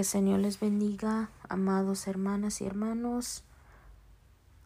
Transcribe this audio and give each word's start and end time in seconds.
Que 0.00 0.04
el 0.04 0.08
Señor 0.08 0.40
les 0.40 0.58
bendiga, 0.58 1.28
amados 1.50 2.06
hermanas 2.06 2.62
y 2.62 2.64
hermanos. 2.64 3.44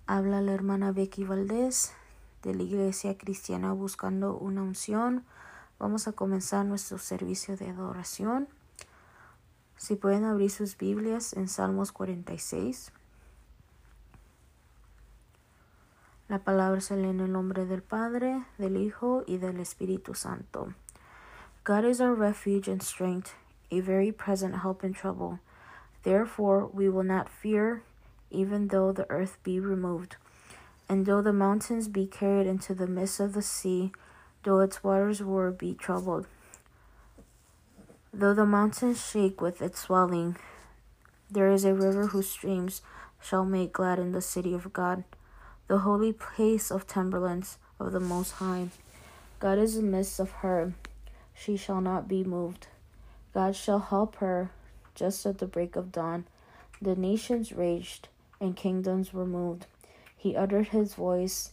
Habla 0.06 0.40
la 0.40 0.52
hermana 0.52 0.92
Becky 0.92 1.24
Valdés 1.24 1.92
de 2.44 2.54
la 2.54 2.62
Iglesia 2.62 3.18
Cristiana 3.18 3.72
Buscando 3.72 4.36
una 4.36 4.62
Unción. 4.62 5.24
Vamos 5.80 6.06
a 6.06 6.12
comenzar 6.12 6.64
nuestro 6.64 6.98
servicio 6.98 7.56
de 7.56 7.68
adoración. 7.68 8.46
Si 9.76 9.96
pueden 9.96 10.22
abrir 10.22 10.52
sus 10.52 10.78
Biblias 10.78 11.32
en 11.32 11.48
Salmos 11.48 11.90
46. 11.90 12.92
La 16.28 16.44
palabra 16.44 16.80
se 16.80 16.96
lee 16.96 17.08
en 17.08 17.18
el 17.18 17.32
nombre 17.32 17.66
del 17.66 17.82
Padre, 17.82 18.44
del 18.56 18.76
Hijo 18.76 19.24
y 19.26 19.38
del 19.38 19.58
Espíritu 19.58 20.14
Santo. 20.14 20.72
God 21.66 21.86
is 21.86 22.00
our 22.00 22.14
refuge 22.14 22.70
and 22.70 22.82
strength, 22.82 23.30
a 23.70 23.80
very 23.80 24.12
present 24.12 24.56
help 24.56 24.84
in 24.84 24.92
trouble. 24.92 25.38
Therefore 26.02 26.66
we 26.66 26.88
will 26.88 27.02
not 27.02 27.28
fear, 27.28 27.82
even 28.30 28.68
though 28.68 28.92
the 28.92 29.10
earth 29.10 29.38
be 29.42 29.58
removed, 29.58 30.16
and 30.88 31.06
though 31.06 31.22
the 31.22 31.32
mountains 31.32 31.88
be 31.88 32.06
carried 32.06 32.46
into 32.46 32.74
the 32.74 32.86
midst 32.86 33.20
of 33.20 33.32
the 33.32 33.42
sea, 33.42 33.92
though 34.42 34.60
its 34.60 34.84
waters 34.84 35.22
were 35.22 35.50
be 35.50 35.74
troubled. 35.74 36.26
Though 38.12 38.34
the 38.34 38.46
mountains 38.46 39.04
shake 39.04 39.40
with 39.40 39.60
its 39.60 39.80
swelling, 39.80 40.36
there 41.30 41.50
is 41.50 41.64
a 41.64 41.74
river 41.74 42.08
whose 42.08 42.28
streams 42.28 42.82
shall 43.20 43.44
make 43.44 43.72
glad 43.72 43.98
in 43.98 44.12
the 44.12 44.20
city 44.20 44.54
of 44.54 44.72
God, 44.72 45.04
the 45.66 45.78
holy 45.78 46.12
place 46.12 46.70
of 46.70 46.86
timberlands 46.86 47.58
of 47.80 47.92
the 47.92 48.00
Most 48.00 48.32
High. 48.32 48.68
God 49.40 49.58
is 49.58 49.76
in 49.76 49.90
the 49.90 49.96
midst 49.96 50.20
of 50.20 50.30
her 50.42 50.74
she 51.34 51.56
shall 51.56 51.80
not 51.80 52.06
be 52.06 52.22
moved. 52.22 52.68
God 53.34 53.56
shall 53.56 53.80
help 53.80 54.16
her 54.16 54.52
just 54.94 55.26
at 55.26 55.38
the 55.38 55.46
break 55.46 55.74
of 55.74 55.90
dawn. 55.90 56.24
The 56.80 56.94
nations 56.94 57.52
raged, 57.52 58.08
and 58.40 58.56
kingdoms 58.56 59.12
were 59.12 59.26
moved. 59.26 59.66
He 60.16 60.36
uttered 60.36 60.68
his 60.68 60.94
voice, 60.94 61.50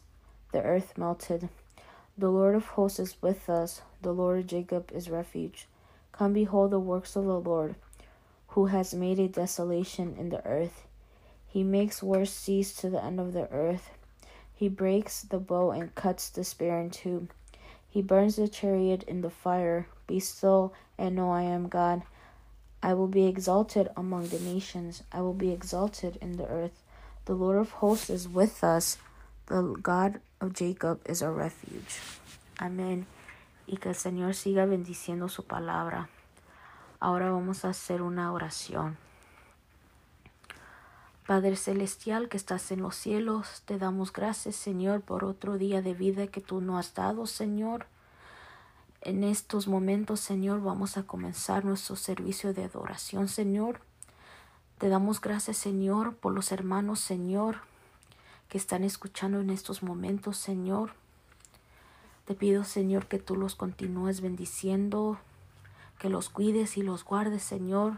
the 0.52 0.62
earth 0.62 0.96
melted. 0.96 1.50
The 2.18 2.30
Lord 2.30 2.54
of 2.54 2.66
hosts 2.66 3.00
is 3.00 3.22
with 3.22 3.50
us, 3.50 3.82
the 4.02 4.14
Lord 4.14 4.40
of 4.40 4.48
Jacob 4.48 4.92
is 4.94 5.10
refuge. 5.10 5.68
Come 6.12 6.34
behold 6.34 6.72
the 6.72 6.80
works 6.80 7.16
of 7.16 7.26
the 7.26 7.40
Lord, 7.40 7.76
who 8.50 8.68
has 8.68 8.94
made 8.94 9.18
a 9.18 9.28
desolation 9.28 10.16
in 10.20 10.30
the 10.30 10.46
earth. 10.46 10.84
He 11.48 11.64
makes 11.64 12.04
wars 12.04 12.32
cease 12.32 12.74
to 12.78 12.90
the 12.90 13.04
end 13.04 13.20
of 13.20 13.34
the 13.34 13.50
earth. 13.50 13.90
He 14.54 14.70
breaks 14.70 15.22
the 15.24 15.40
bow 15.40 15.72
and 15.72 15.96
cuts 15.96 16.30
the 16.30 16.44
spear 16.44 16.80
in 16.80 16.92
two. 16.92 17.28
He 17.90 18.02
burns 18.02 18.36
the 18.36 18.48
chariot 18.48 19.04
in 19.04 19.22
the 19.22 19.32
fire. 19.32 19.88
Be 20.12 20.20
still 20.20 20.74
and 20.98 21.16
know 21.16 21.32
I 21.32 21.44
am 21.44 21.70
God. 21.70 22.04
I 22.84 22.94
will 22.94 23.08
be 23.08 23.28
exalted 23.28 23.88
among 23.96 24.28
the 24.28 24.42
nations. 24.42 25.04
I 25.10 25.22
will 25.22 25.34
be 25.34 25.54
exalted 25.54 26.18
in 26.20 26.36
the 26.36 26.46
earth. 26.48 26.84
The 27.24 27.34
Lord 27.34 27.58
of 27.58 27.72
hosts 27.80 28.10
is 28.10 28.28
with 28.28 28.62
us. 28.62 28.98
The 29.46 29.62
God 29.82 30.20
of 30.42 30.52
Jacob 30.52 31.00
is 31.06 31.22
our 31.22 31.32
refuge. 31.32 32.02
Amén. 32.60 33.06
Y 33.68 33.78
que 33.78 33.92
el 33.92 33.96
Señor 33.96 34.34
siga 34.34 34.66
bendiciendo 34.66 35.30
su 35.30 35.44
palabra. 35.44 36.10
Ahora 37.00 37.32
vamos 37.32 37.64
a 37.64 37.70
hacer 37.70 38.02
una 38.02 38.34
oración. 38.34 38.98
Padre 41.26 41.56
Celestial 41.56 42.28
que 42.28 42.36
estás 42.36 42.70
en 42.74 42.82
los 42.82 42.98
cielos, 42.98 43.62
te 43.64 43.78
damos 43.78 44.12
gracias, 44.12 44.58
Señor, 44.58 45.04
por 45.04 45.24
otro 45.24 45.58
día 45.58 45.82
de 45.82 45.94
vida 45.94 46.28
que 46.28 46.42
tú 46.42 46.60
nos 46.60 46.80
has 46.80 46.94
dado, 46.96 47.28
Señor. 47.28 47.86
En 49.02 49.24
estos 49.24 49.68
momentos, 49.68 50.20
Señor, 50.20 50.62
vamos 50.62 50.98
a 50.98 51.04
comenzar 51.04 51.66
nuestro 51.66 51.96
servicio 51.96 52.54
de 52.54 52.64
adoración, 52.64 53.28
Señor. 53.28 53.82
Te 54.78 54.90
damos 54.90 55.20
gracias, 55.22 55.58
Señor, 55.58 56.16
por 56.16 56.34
los 56.34 56.52
hermanos, 56.52 57.00
Señor, 57.00 57.58
que 58.48 58.58
están 58.58 58.84
escuchando 58.84 59.42
en 59.42 59.50
estos 59.50 59.84
momentos, 59.84 60.38
Señor. 60.38 60.94
Te 62.26 62.36
pido, 62.36 62.64
Señor, 62.64 63.08
que 63.08 63.20
tú 63.20 63.36
los 63.36 63.56
continúes 63.56 64.22
bendiciendo, 64.22 65.18
que 66.00 66.10
los 66.10 66.30
cuides 66.30 66.78
y 66.78 66.84
los 66.84 67.04
guardes, 67.04 67.44
Señor 67.44 67.98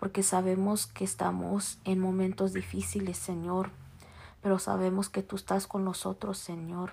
porque 0.00 0.22
sabemos 0.22 0.86
que 0.86 1.04
estamos 1.04 1.78
en 1.84 2.00
momentos 2.00 2.54
difíciles, 2.54 3.18
Señor, 3.18 3.70
pero 4.42 4.58
sabemos 4.58 5.10
que 5.10 5.22
tú 5.22 5.36
estás 5.36 5.66
con 5.66 5.84
nosotros, 5.84 6.38
Señor. 6.38 6.92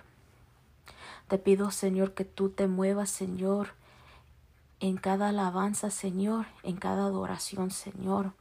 Te 1.27 1.38
pido, 1.38 1.71
Señor, 1.71 2.13
que 2.13 2.23
tú 2.23 2.49
te 2.49 2.67
muevas, 2.67 3.09
Señor, 3.09 3.73
en 4.79 4.95
cada 4.95 5.29
alabanza, 5.29 5.89
Señor, 5.89 6.45
en 6.63 6.77
cada 6.77 7.05
adoración, 7.05 7.69
Señor. 7.69 8.31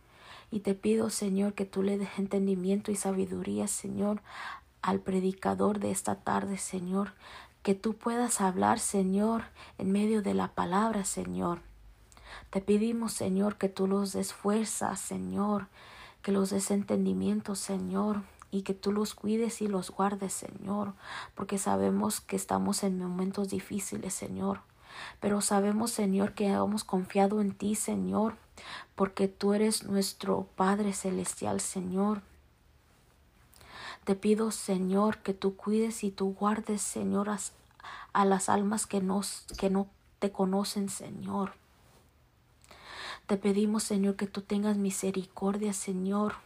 Y 0.52 0.60
te 0.60 0.74
pido, 0.74 1.10
Señor, 1.10 1.54
que 1.54 1.64
tú 1.64 1.82
le 1.82 1.98
des 1.98 2.18
entendimiento 2.18 2.92
y 2.92 2.96
sabiduría, 2.96 3.66
Señor, 3.66 4.22
al 4.82 5.00
predicador 5.00 5.80
de 5.80 5.90
esta 5.90 6.14
tarde, 6.14 6.58
Señor. 6.58 7.14
Que 7.64 7.74
tú 7.74 7.94
puedas 7.94 8.40
hablar, 8.40 8.78
Señor, 8.78 9.42
en 9.78 9.90
medio 9.90 10.22
de 10.22 10.34
la 10.34 10.52
palabra, 10.52 11.04
Señor. 11.04 11.62
Te 12.50 12.60
pedimos, 12.60 13.12
Señor, 13.12 13.56
que 13.56 13.68
tú 13.68 13.88
los 13.88 14.12
des 14.12 14.32
fuerza, 14.32 14.94
Señor, 14.94 15.66
que 16.22 16.30
los 16.30 16.50
des 16.50 16.70
entendimiento, 16.70 17.56
Señor, 17.56 18.22
y 18.50 18.62
que 18.62 18.74
tú 18.74 18.92
los 18.92 19.14
cuides 19.14 19.60
y 19.62 19.68
los 19.68 19.90
guardes, 19.90 20.32
Señor, 20.32 20.94
porque 21.34 21.58
sabemos 21.58 22.20
que 22.20 22.36
estamos 22.36 22.82
en 22.82 22.98
momentos 22.98 23.48
difíciles, 23.48 24.14
Señor. 24.14 24.60
Pero 25.20 25.40
sabemos, 25.40 25.90
Señor, 25.90 26.32
que 26.32 26.46
hemos 26.46 26.84
confiado 26.84 27.40
en 27.40 27.52
ti, 27.52 27.74
Señor, 27.74 28.36
porque 28.94 29.28
tú 29.28 29.52
eres 29.52 29.84
nuestro 29.84 30.46
Padre 30.56 30.92
Celestial, 30.92 31.60
Señor. 31.60 32.22
Te 34.04 34.14
pido, 34.14 34.50
Señor, 34.52 35.18
que 35.18 35.34
tú 35.34 35.56
cuides 35.56 36.04
y 36.04 36.10
tú 36.10 36.34
guardes, 36.34 36.80
Señor, 36.80 37.28
a, 37.28 38.24
las 38.24 38.48
almas 38.48 38.86
que, 38.86 39.00
nos, 39.00 39.46
que 39.58 39.68
no 39.68 39.88
te 40.18 40.30
conocen, 40.30 40.88
Señor. 40.88 41.54
Te 43.26 43.36
pedimos, 43.36 43.82
Señor, 43.82 44.14
que 44.14 44.28
tú 44.28 44.42
tengas 44.42 44.76
misericordia, 44.76 45.72
Señor, 45.72 46.36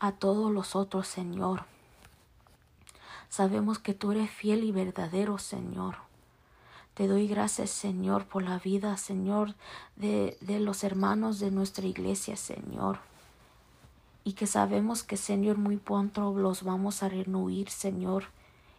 a 0.00 0.12
todos 0.12 0.50
los 0.52 0.76
otros, 0.76 1.08
Señor. 1.08 1.64
Sabemos 3.28 3.78
que 3.78 3.94
tú 3.94 4.12
eres 4.12 4.30
fiel 4.30 4.64
y 4.64 4.72
verdadero, 4.72 5.38
Señor. 5.38 5.96
Te 6.94 7.06
doy 7.06 7.28
gracias, 7.28 7.70
Señor, 7.70 8.24
por 8.24 8.42
la 8.42 8.58
vida, 8.58 8.96
Señor, 8.96 9.54
de, 9.96 10.36
de 10.40 10.58
los 10.58 10.82
hermanos 10.82 11.38
de 11.38 11.50
nuestra 11.50 11.86
iglesia, 11.86 12.36
Señor. 12.36 12.98
Y 14.24 14.32
que 14.32 14.46
sabemos 14.46 15.02
que, 15.02 15.16
Señor, 15.16 15.58
muy 15.58 15.76
pronto 15.76 16.32
los 16.34 16.62
vamos 16.62 17.02
a 17.02 17.08
reunir, 17.08 17.70
Señor, 17.70 18.24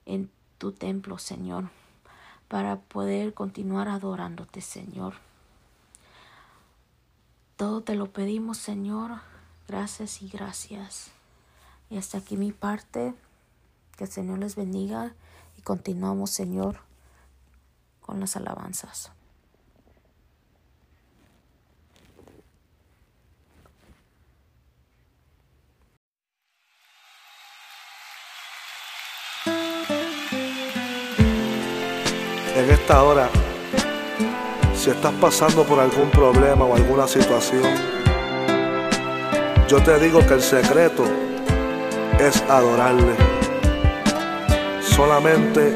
en 0.06 0.30
tu 0.58 0.74
templo, 0.74 1.18
Señor, 1.18 1.70
para 2.48 2.78
poder 2.78 3.34
continuar 3.34 3.88
adorándote, 3.88 4.62
Señor. 4.62 5.14
Todo 7.56 7.82
te 7.82 7.96
lo 7.96 8.12
pedimos, 8.12 8.58
Señor. 8.58 9.22
Gracias 9.70 10.24
y 10.24 10.28
gracias. 10.30 11.12
Y 11.92 12.00
hasta 12.00 12.18
aquí 12.18 12.38
mi 12.38 12.52
parte. 12.52 13.14
Que 13.96 14.06
el 14.06 14.10
Señor 14.10 14.40
les 14.40 14.56
bendiga 14.56 15.14
y 15.58 15.62
continuamos, 15.62 16.32
Señor, 16.32 16.80
con 18.02 18.20
las 18.20 18.36
alabanzas. 18.36 19.12
En 32.56 32.70
esta 32.72 33.04
hora 33.04 33.30
si 34.80 34.90
estás 34.92 35.14
pasando 35.16 35.66
por 35.66 35.78
algún 35.80 36.10
problema 36.10 36.64
o 36.64 36.74
alguna 36.74 37.06
situación, 37.06 37.99
yo 39.70 39.82
te 39.84 40.00
digo 40.00 40.26
que 40.26 40.34
el 40.34 40.42
secreto 40.42 41.06
es 42.20 42.42
adorarle. 42.50 43.14
Solamente 44.82 45.76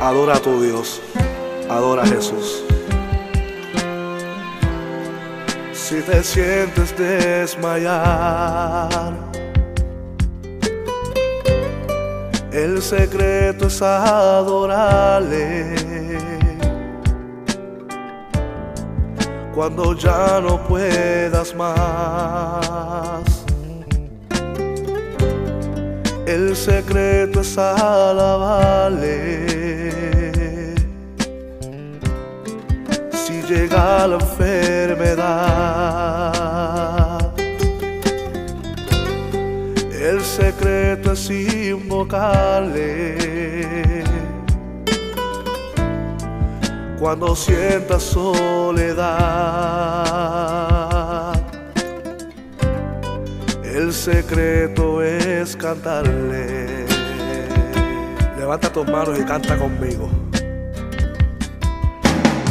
adora 0.00 0.36
a 0.36 0.38
tu 0.40 0.62
Dios, 0.62 1.02
adora 1.68 2.04
a 2.04 2.06
Jesús. 2.06 2.62
Si 5.72 6.00
te 6.02 6.22
sientes 6.22 6.96
desmayar, 6.96 7.72
el 12.52 12.80
secreto 12.80 13.66
es 13.66 13.82
adorarle. 13.82 15.74
cuando 19.54 19.94
ya 19.94 20.40
no 20.40 20.58
puedas 20.66 21.54
más. 21.54 23.24
El 26.26 26.56
secreto 26.56 27.42
es 27.42 27.56
alabarle. 27.56 29.14
Si 33.12 33.42
llega 33.42 34.08
la 34.08 34.16
enfermedad, 34.16 35.22
el 39.92 40.20
secreto 40.22 41.12
es 41.12 41.30
invocarle 41.30 42.74
Cuando 47.04 47.36
sientas 47.36 48.02
soledad, 48.02 49.04
el 53.62 53.92
secreto 53.92 55.02
es 55.02 55.54
cantarle. 55.54 56.86
Levanta 58.38 58.72
tus 58.72 58.88
manos 58.88 59.18
y 59.18 59.22
canta 59.22 59.58
conmigo. 59.58 60.08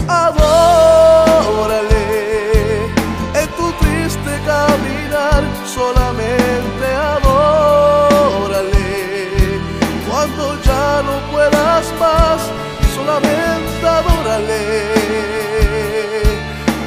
Adórale 0.08 0.36
en 3.34 3.50
tu 3.58 3.72
triste 3.82 4.40
caminar, 4.46 5.44
solamente 5.66 6.86
adórale. 7.16 8.78
Cuando 10.08 10.62
ya 10.62 11.02
no 11.02 11.32
puedas 11.32 11.92
más, 12.00 12.52
solamente 13.04 13.86
adórale. 13.86 14.64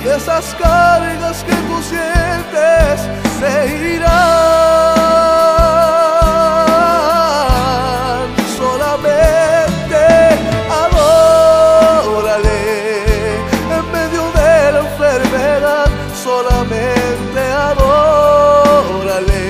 Y 0.03 0.09
esas 0.09 0.55
cargas 0.55 1.45
que 1.45 1.55
tú 1.55 1.83
sientes 1.83 3.01
se 3.39 3.53
irán. 3.95 4.17
Solamente 8.57 10.01
adórale 10.85 12.61
en 13.77 13.85
medio 13.93 14.23
de 14.33 14.73
la 14.73 14.81
enfermedad. 14.89 15.89
Solamente 16.25 17.41
adórale 17.71 19.45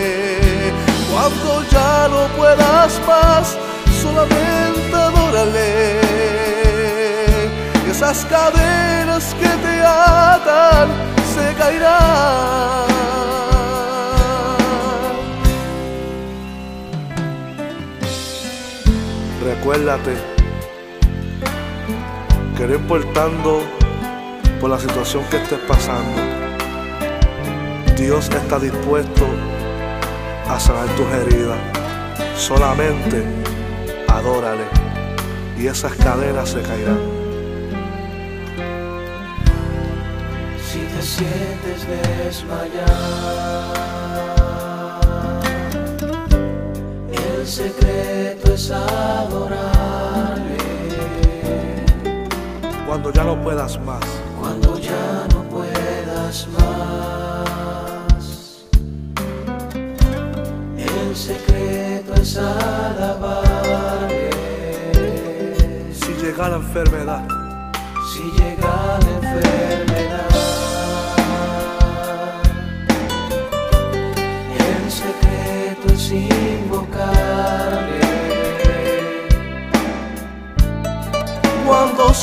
cuando 1.10 1.50
ya 1.70 2.08
no 2.08 2.20
puedas 2.36 3.00
más. 3.06 3.55
Esas 8.10 8.24
cadenas 8.26 9.34
que 9.34 9.48
te 9.48 9.82
atan 9.82 10.88
se 11.34 11.54
caerán. 11.54 12.86
Recuérdate 19.44 20.14
que 22.56 22.66
no 22.68 22.74
importando 22.76 23.62
por 24.60 24.70
la 24.70 24.78
situación 24.78 25.24
que 25.28 25.38
estés 25.38 25.58
pasando, 25.66 26.22
Dios 27.96 28.28
está 28.28 28.60
dispuesto 28.60 29.26
a 30.48 30.60
sanar 30.60 30.86
tus 30.94 31.08
heridas. 31.08 31.58
Solamente 32.36 33.24
adórale 34.06 34.66
y 35.58 35.66
esas 35.66 35.92
cadenas 35.96 36.50
se 36.50 36.62
caerán. 36.62 37.25
Te 40.96 41.02
sientes 41.02 41.86
desmayar, 41.86 42.86
el 47.12 47.46
secreto 47.46 48.54
es 48.54 48.70
adorarle. 48.70 50.56
Cuando 52.86 53.12
ya 53.12 53.24
no 53.24 53.42
puedas 53.42 53.78
más, 53.80 54.00
Cuando 54.40 54.78
ya 54.78 55.26
no 55.34 55.42
puedas 55.50 56.48
más, 56.58 57.04
el 60.78 61.16
secreto 61.16 62.14
es 62.14 62.38
alabarle. 62.38 64.30
si 65.92 66.12
llega 66.14 66.48
la 66.48 66.56
enfermedad, 66.56 67.28
Si 68.14 68.22
llega 68.38 68.98
la 69.02 69.10
enfermedad, 69.16 69.85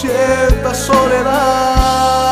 sientas 0.03 0.79
soledad, 0.79 2.22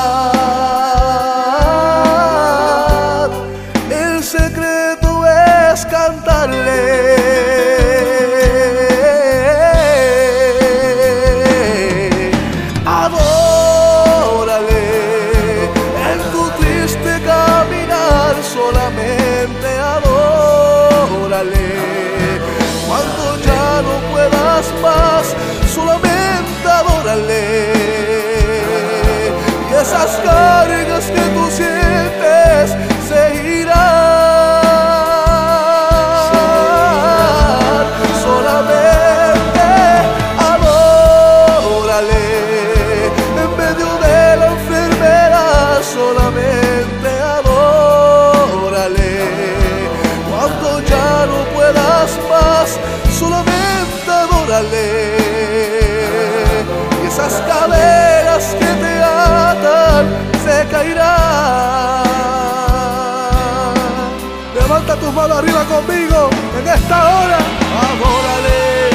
Levanta 64.56 64.96
tus 64.96 65.14
manos 65.14 65.38
arriba 65.38 65.64
conmigo 65.66 66.30
en 66.58 66.68
esta 66.68 66.98
hora. 66.98 67.38
Adórale, 67.86 68.90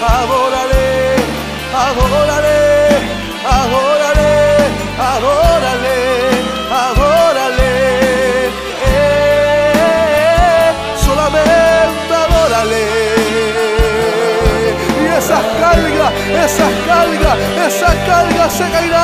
adórale, 0.00 0.84
adórale, 1.76 2.56
adórale, 3.44 4.32
adórale, 4.98 5.96
adórale. 6.72 7.70
Eh, 8.86 10.72
solamente 11.04 12.14
adórale. 12.24 12.84
Y 15.02 15.06
esas 15.18 15.44
cargas, 15.60 16.10
esas 16.44 16.72
cargas, 16.86 17.36
esas 17.66 17.94
cargas 18.06 18.52
se 18.54 18.70
caerán. 18.70 18.95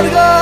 Esas 0.00 0.41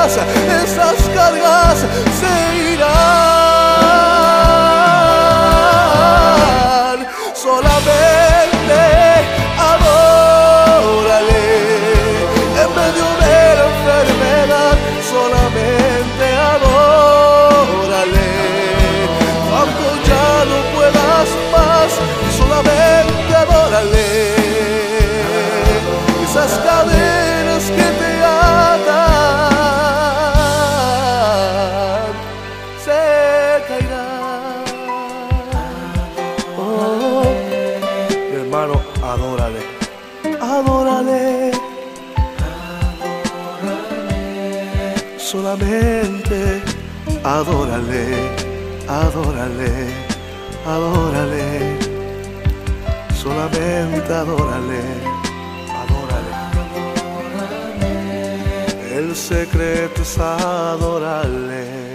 adórale, 41.00 41.52
solamente 45.18 46.62
adórale, 47.24 48.04
adórale, 48.86 49.88
adórale, 50.66 51.78
solamente 53.14 54.12
adórale, 54.12 54.82
adórale. 55.82 56.32
El 58.94 59.16
secreto 59.16 60.02
es 60.02 60.18
adorarle. 60.18 61.89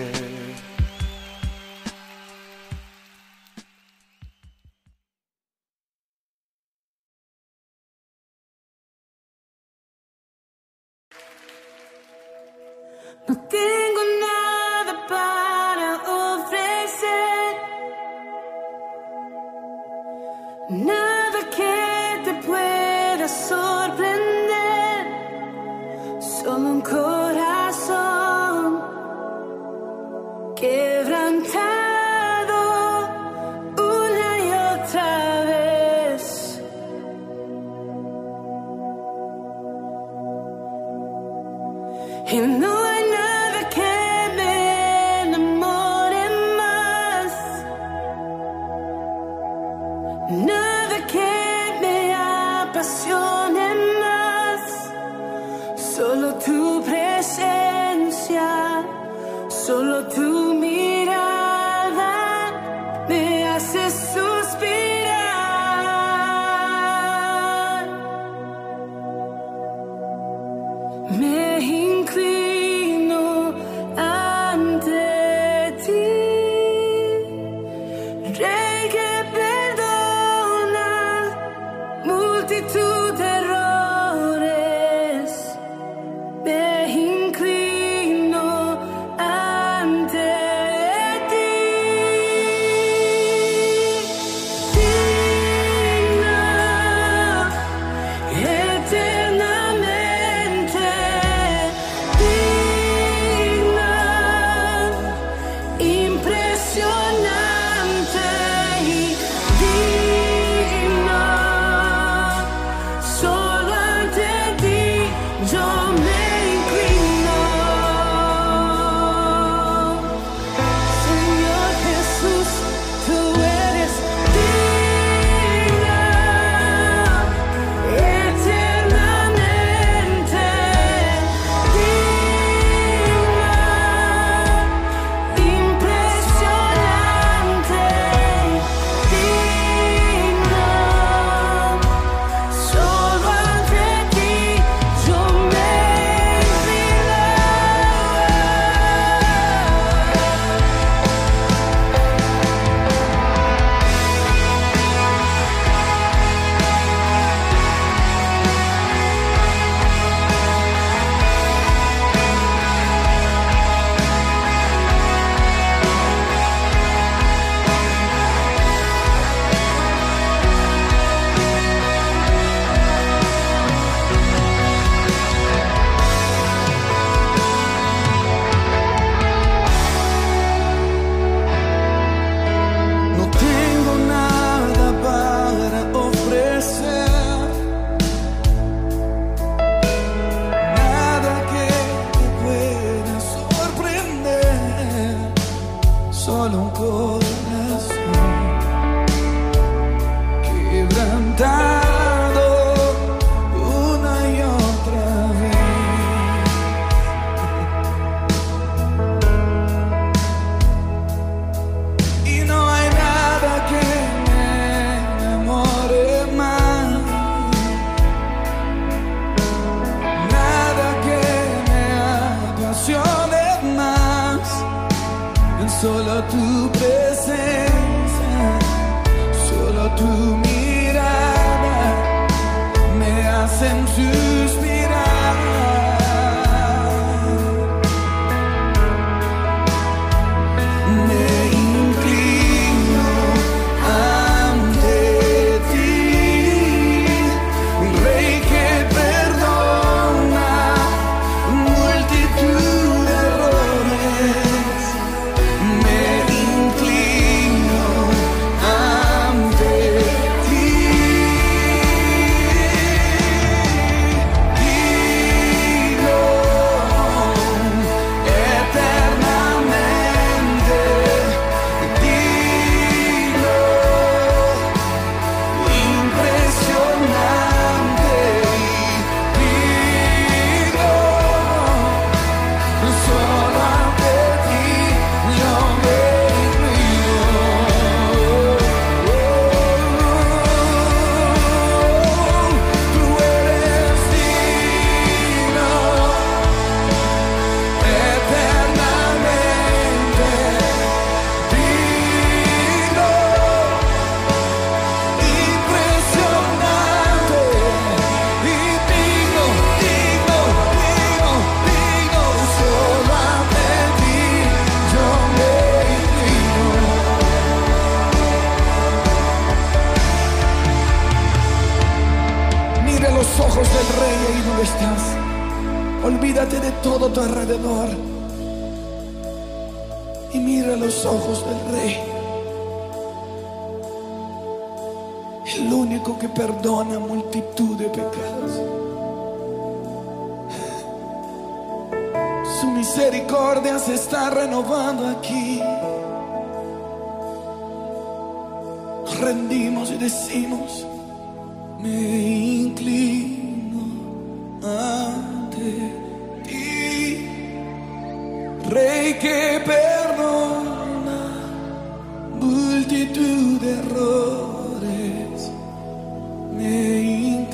Maybe 71.08 71.45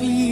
Me 0.00 0.31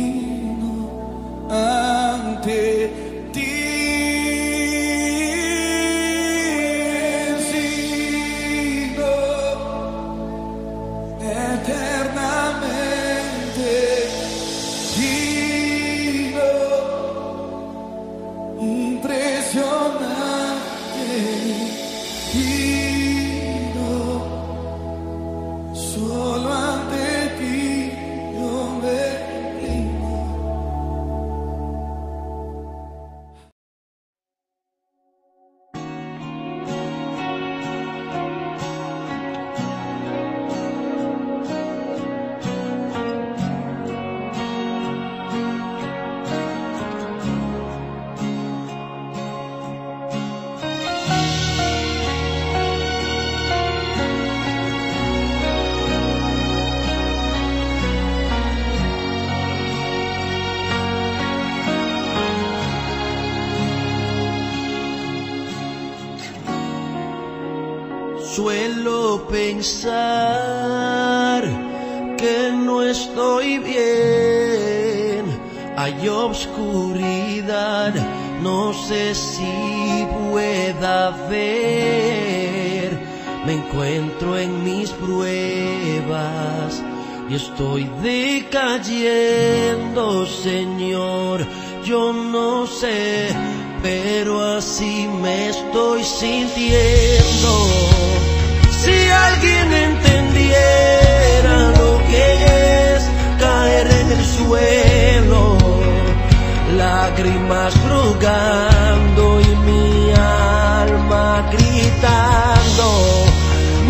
lágrimas 107.11 107.75
rogando 107.89 109.41
y 109.41 109.57
mi 109.67 110.13
alma 110.13 111.45
gritando, 111.51 113.25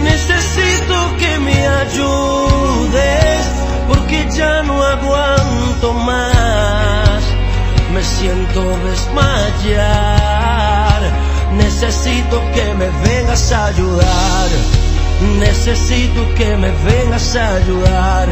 necesito 0.02 1.16
que 1.18 1.38
me 1.38 1.66
ayudes 1.66 3.46
porque 3.88 4.26
ya 4.30 4.62
no 4.62 4.82
aguanto 4.82 5.92
más, 5.92 7.22
me 7.92 8.02
siento 8.02 8.78
desmayar, 8.84 9.42
necesito 11.56 12.40
que 12.54 12.74
me 12.74 12.88
vengas 13.06 13.52
a 13.52 13.66
ayudar, 13.66 14.48
necesito 15.38 16.34
que 16.34 16.56
me 16.56 16.70
vengas 16.70 17.36
a 17.36 17.56
ayudar, 17.56 18.28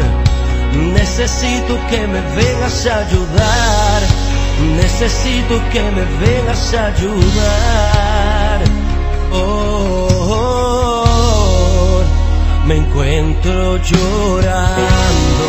necesito 0.72 1.79
que 1.90 2.07
me 2.07 2.20
vengas 2.37 2.87
a 2.87 2.98
ayudar, 2.98 4.28
necesito 4.61 5.61
que 5.73 5.83
me 5.83 6.05
vengas 6.27 6.75
a 6.75 6.87
ayudar. 6.87 8.61
Oh, 9.33 10.09
oh, 10.11 11.05
oh. 12.01 12.03
me 12.66 12.77
encuentro 12.77 13.77
llorando, 13.77 15.49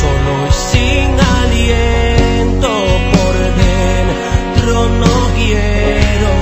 solo 0.00 0.32
y 0.48 0.52
sin 0.70 1.10
aliento 1.42 2.70
por 3.12 3.34
dentro 3.66 4.88
no 4.88 5.14
quiero 5.36 6.32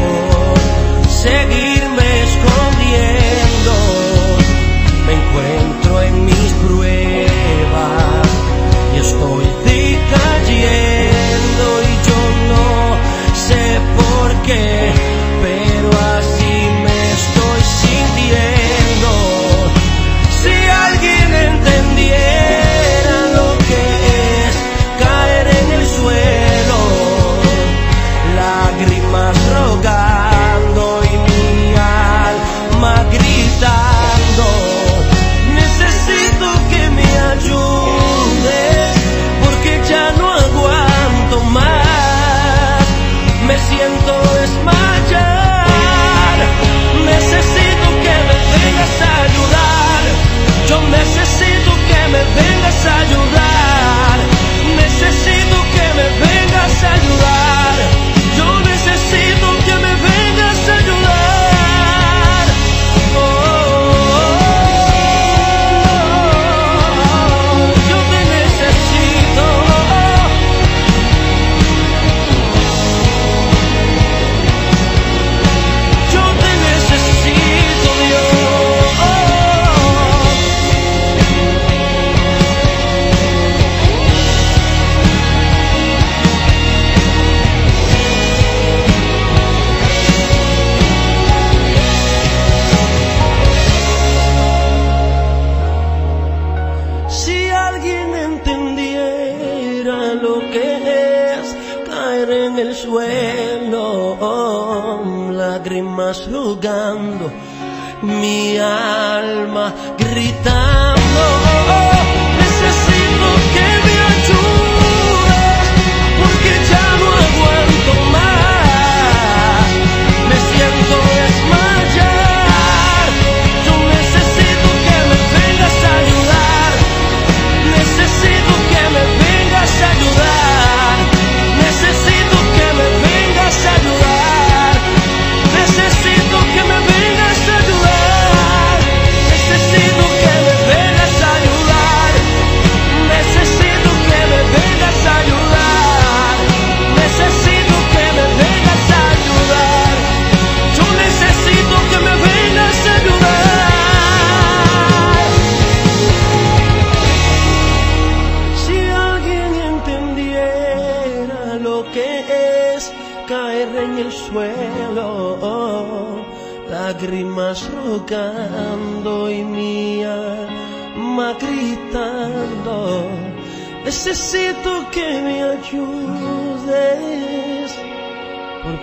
seguirme 1.09 2.07
escondiendo. 2.29 3.73
Me 5.07 5.13
encuentro 5.21 6.03
en 6.03 6.25
mis 6.25 6.53
pruebas 6.65 8.29
y 8.95 8.99
estoy 8.99 9.50
por 14.43 15.10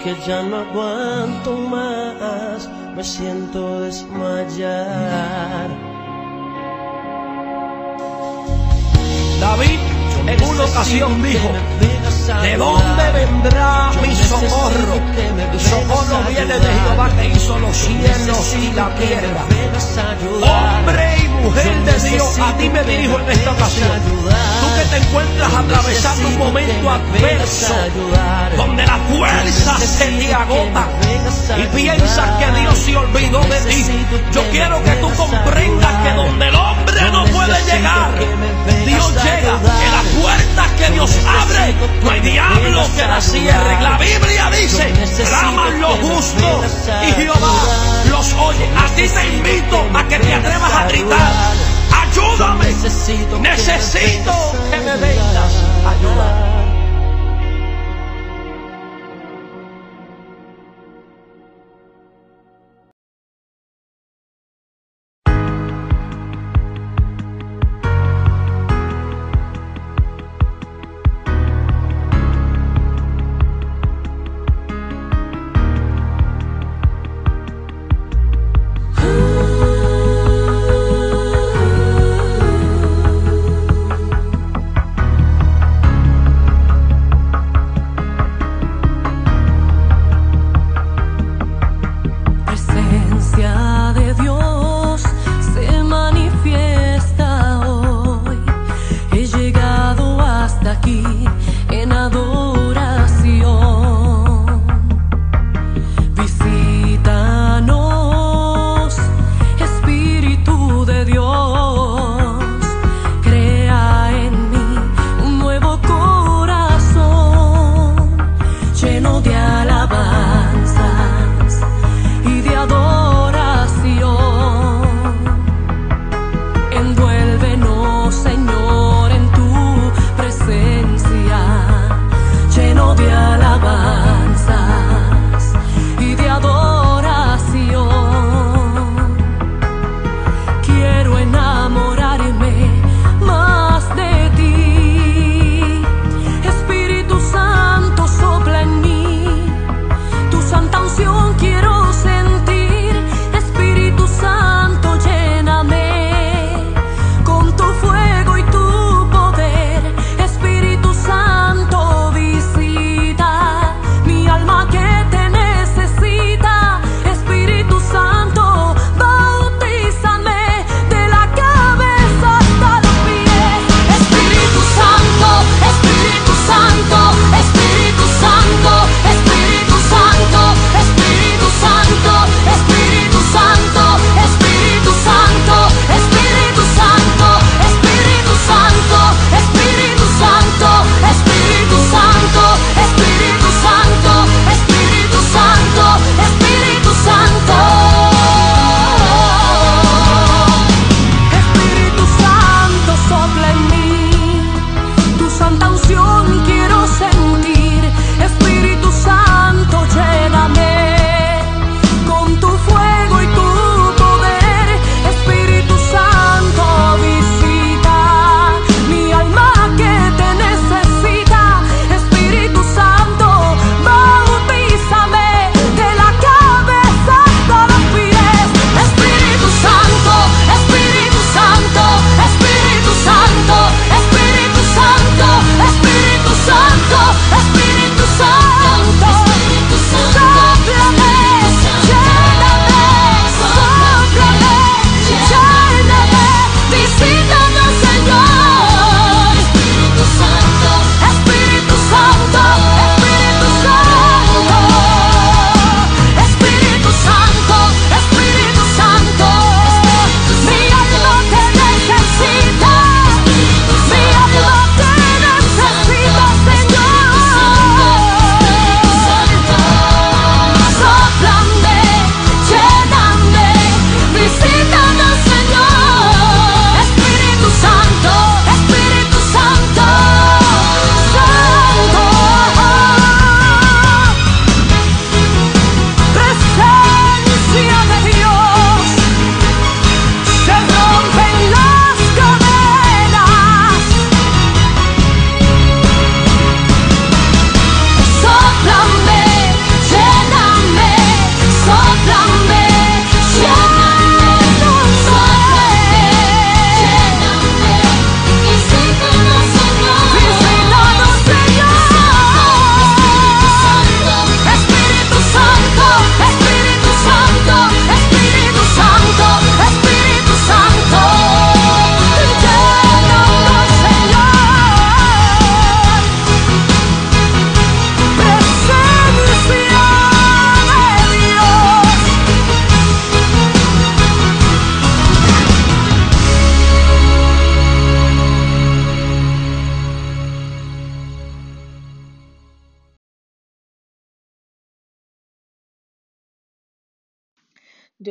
porque 0.07 0.27
ya 0.27 0.41
no 0.43 0.57
aguanto 0.57 1.57
más, 1.69 2.69
me 2.95 3.03
siento 3.03 3.81
desmayar. 3.81 5.67
David 9.39 9.79
en 10.27 10.43
una 10.43 10.65
ocasión 10.65 11.21
dijo, 11.23 11.49
¿de 12.41 12.57
dónde 12.57 13.11
vendrá 13.13 13.91
mi 14.01 14.15
socorro? 14.15 14.95
Mi 15.51 15.59
socorro 15.59 16.23
viene 16.29 16.53
de 16.59 16.73
Jehová 16.73 17.09
que 17.09 17.27
hizo 17.29 17.59
los 17.59 17.75
cielos 17.75 18.55
y 18.61 18.71
la 18.73 18.95
tierra. 18.95 19.45
Hombre 20.41 21.17
y 21.23 21.26
mujer 21.37 21.83
de 21.83 22.09
Dios, 22.09 22.39
a 22.39 22.53
ti 22.57 22.69
me 22.69 22.83
dirijo 22.83 23.19
en 23.19 23.29
esta 23.31 23.51
ocasión. 23.51 23.89
Tú 24.61 24.67
que 24.75 24.85
te 24.89 24.97
encuentras 24.97 25.53
atravesando 25.53 26.27
un 26.27 26.37
momento 26.37 26.89
adverso, 26.89 27.75
donde 28.55 28.85
la 28.85 28.97
fuerza 29.09 29.77
se 29.79 30.05
te 30.05 30.33
agota 30.33 30.87
y 31.57 31.75
piensas 31.75 32.29
que 32.37 32.59
Dios 32.59 32.77
se 32.77 32.95
olvidó 32.95 33.41
de 33.41 33.59
ti. 33.61 33.85
Yo 34.31 34.41
quiero 34.51 34.83
que 34.83 34.91
tú 34.91 35.09
comprendas 35.15 36.03
que 36.03 36.13
donde 36.13 36.47
el 36.47 36.55
hombre 36.55 37.11
no 37.11 37.25
puede 37.25 37.63
llegar, 37.65 38.11
Dios 38.85 39.13
llega. 39.13 39.57
En 39.57 39.91
las 39.91 40.05
puertas 40.21 40.67
que 40.77 40.91
Dios 40.93 41.11
abre, 41.27 41.73
no 42.03 42.11
hay 42.11 42.19
diablo 42.21 42.87
que 42.95 43.03
la 43.03 43.21
cierre. 43.21 43.81
La 43.81 43.97
Biblia 43.97 44.49
dice, 44.51 44.93
claman 45.27 45.81
los 45.81 45.99
justos 45.99 46.65
y 47.07 47.11
Jehová 47.13 47.53
los 48.09 48.33
oye. 48.33 48.69
A 48.77 48.87
ti 48.95 49.07
te 49.07 49.27
invito 49.27 49.85
a 49.93 50.03
que 50.07 50.19
te 50.19 50.33
atrevas 50.33 50.73
a 50.73 50.87
gritar. 50.87 51.26
Ayúdame. 51.91 52.65
Necesito 53.41 54.31
que 54.69 54.77
me 54.77 54.97
vengas 54.97 55.53
a 55.85 55.89
ayudar. 55.91 56.56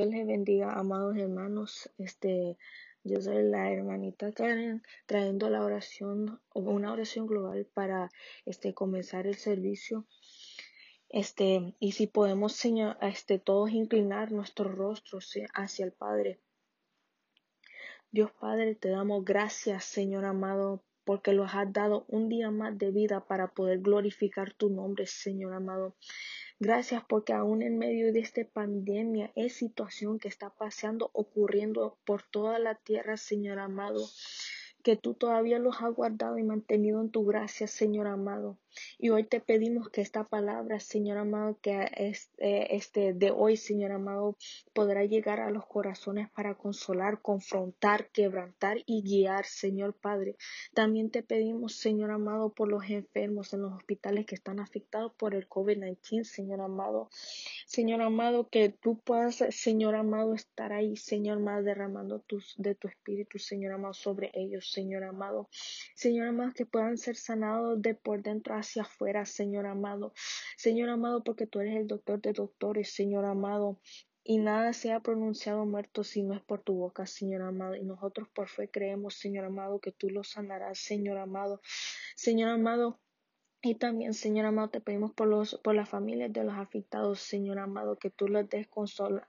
Dios 0.06 0.18
les 0.18 0.26
bendiga, 0.28 0.72
amados 0.72 1.16
hermanos. 1.16 1.90
Este, 1.98 2.56
yo 3.02 3.20
soy 3.20 3.42
la 3.42 3.72
hermanita 3.72 4.30
Karen, 4.30 4.84
trayendo 5.04 5.50
la 5.50 5.64
oración, 5.64 6.40
una 6.54 6.92
oración 6.92 7.26
global 7.26 7.66
para 7.74 8.08
este 8.44 8.72
comenzar 8.72 9.26
el 9.26 9.34
servicio. 9.34 10.06
Este, 11.08 11.74
y 11.80 11.90
si 11.90 12.06
podemos 12.06 12.52
señor, 12.52 12.96
este, 13.00 13.40
todos 13.40 13.72
inclinar 13.72 14.30
nuestros 14.30 14.72
rostros 14.76 15.34
hacia 15.54 15.84
el 15.84 15.90
Padre. 15.92 16.38
Dios 18.12 18.30
Padre, 18.30 18.76
te 18.76 18.90
damos 18.90 19.24
gracias, 19.24 19.86
Señor 19.86 20.24
amado, 20.24 20.84
porque 21.04 21.32
nos 21.32 21.52
has 21.52 21.72
dado 21.72 22.04
un 22.06 22.28
día 22.28 22.52
más 22.52 22.78
de 22.78 22.92
vida 22.92 23.26
para 23.26 23.48
poder 23.48 23.80
glorificar 23.80 24.52
tu 24.52 24.70
nombre, 24.70 25.08
Señor 25.08 25.52
amado. 25.52 25.96
Gracias 26.58 27.04
porque 27.06 27.34
aún 27.34 27.60
en 27.60 27.76
medio 27.76 28.14
de 28.14 28.20
esta 28.20 28.42
pandemia, 28.44 29.30
es 29.34 29.52
situación 29.52 30.18
que 30.18 30.28
está 30.28 30.48
pasando, 30.48 31.10
ocurriendo 31.12 31.98
por 32.06 32.22
toda 32.22 32.58
la 32.58 32.76
tierra, 32.76 33.18
Señor 33.18 33.58
amado, 33.58 34.08
que 34.82 34.96
tú 34.96 35.12
todavía 35.12 35.58
los 35.58 35.82
has 35.82 35.92
guardado 35.92 36.38
y 36.38 36.44
mantenido 36.44 37.02
en 37.02 37.10
tu 37.10 37.26
gracia, 37.26 37.66
Señor 37.66 38.06
amado. 38.06 38.56
Y 38.98 39.10
hoy 39.10 39.24
te 39.24 39.40
pedimos 39.40 39.88
que 39.90 40.00
esta 40.00 40.24
palabra, 40.24 40.80
Señor 40.80 41.18
amado, 41.18 41.58
que 41.60 41.90
es, 41.96 42.30
eh, 42.38 42.68
este 42.70 43.12
de 43.12 43.30
hoy, 43.30 43.56
Señor 43.56 43.92
amado, 43.92 44.36
podrá 44.72 45.04
llegar 45.04 45.40
a 45.40 45.50
los 45.50 45.66
corazones 45.66 46.30
para 46.30 46.54
consolar, 46.54 47.20
confrontar, 47.20 48.08
quebrantar 48.10 48.78
y 48.86 49.02
guiar, 49.02 49.44
Señor 49.46 49.94
Padre. 49.94 50.36
También 50.74 51.10
te 51.10 51.22
pedimos, 51.22 51.76
Señor 51.76 52.10
amado, 52.10 52.52
por 52.52 52.68
los 52.68 52.84
enfermos 52.88 53.52
en 53.52 53.62
los 53.62 53.72
hospitales 53.72 54.26
que 54.26 54.34
están 54.34 54.60
afectados 54.60 55.12
por 55.16 55.34
el 55.34 55.48
COVID-19, 55.48 56.24
Señor 56.24 56.60
amado. 56.60 57.08
Señor 57.66 58.02
amado, 58.02 58.48
que 58.48 58.70
tú 58.70 58.98
puedas, 59.00 59.36
Señor 59.50 59.94
amado, 59.94 60.34
estar 60.34 60.72
ahí, 60.72 60.96
Señor 60.96 61.38
amado, 61.38 61.62
derramando 61.62 62.20
tus, 62.20 62.54
de 62.58 62.74
tu 62.74 62.88
espíritu, 62.88 63.38
Señor 63.38 63.72
amado, 63.72 63.94
sobre 63.94 64.30
ellos, 64.34 64.70
Señor 64.72 65.04
amado. 65.04 65.48
Señor 65.94 66.28
amado, 66.28 66.52
que 66.54 66.66
puedan 66.66 66.98
ser 66.98 67.16
sanados 67.16 67.80
de 67.80 67.94
por 67.94 68.22
dentro 68.22 68.54
hacia 68.66 68.82
afuera, 68.82 69.24
Señor 69.24 69.66
amado. 69.66 70.12
Señor 70.56 70.90
amado, 70.90 71.22
porque 71.24 71.46
tú 71.46 71.60
eres 71.60 71.76
el 71.76 71.86
doctor 71.86 72.20
de 72.20 72.32
doctores, 72.32 72.92
Señor 72.92 73.24
amado. 73.24 73.78
Y 74.24 74.38
nada 74.38 74.72
sea 74.72 75.00
pronunciado 75.00 75.64
muerto 75.64 76.02
si 76.02 76.22
no 76.22 76.34
es 76.34 76.42
por 76.42 76.60
tu 76.60 76.74
boca, 76.74 77.06
Señor 77.06 77.42
amado. 77.42 77.76
Y 77.76 77.84
nosotros 77.84 78.28
por 78.28 78.48
fe 78.48 78.68
creemos, 78.68 79.14
Señor 79.14 79.44
amado, 79.44 79.80
que 79.80 79.92
tú 79.92 80.10
lo 80.10 80.24
sanarás, 80.24 80.78
Señor 80.78 81.18
amado. 81.18 81.60
Señor 82.16 82.50
amado, 82.50 82.98
y 83.68 83.74
también, 83.74 84.14
Señor 84.14 84.46
amado, 84.46 84.68
te 84.68 84.80
pedimos 84.80 85.12
por 85.12 85.26
los, 85.26 85.58
por 85.64 85.74
las 85.74 85.88
familias 85.88 86.32
de 86.32 86.44
los 86.44 86.54
afectados, 86.54 87.18
Señor 87.18 87.58
amado, 87.58 87.98
que 87.98 88.10
tú 88.10 88.28
los 88.28 88.48
des 88.48 88.68
consol, 88.68 89.24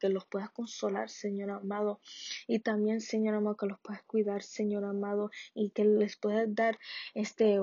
que 0.00 0.08
los 0.08 0.24
puedas 0.26 0.50
consolar, 0.50 1.08
Señor 1.10 1.50
amado. 1.50 2.00
Y 2.48 2.58
también, 2.58 3.00
Señor 3.00 3.34
amado, 3.36 3.56
que 3.56 3.66
los 3.66 3.78
puedas 3.78 4.02
cuidar, 4.02 4.42
Señor 4.42 4.84
amado, 4.84 5.30
y 5.54 5.70
que 5.70 5.84
les 5.84 6.16
puedas 6.16 6.52
dar 6.52 6.76
este 7.14 7.60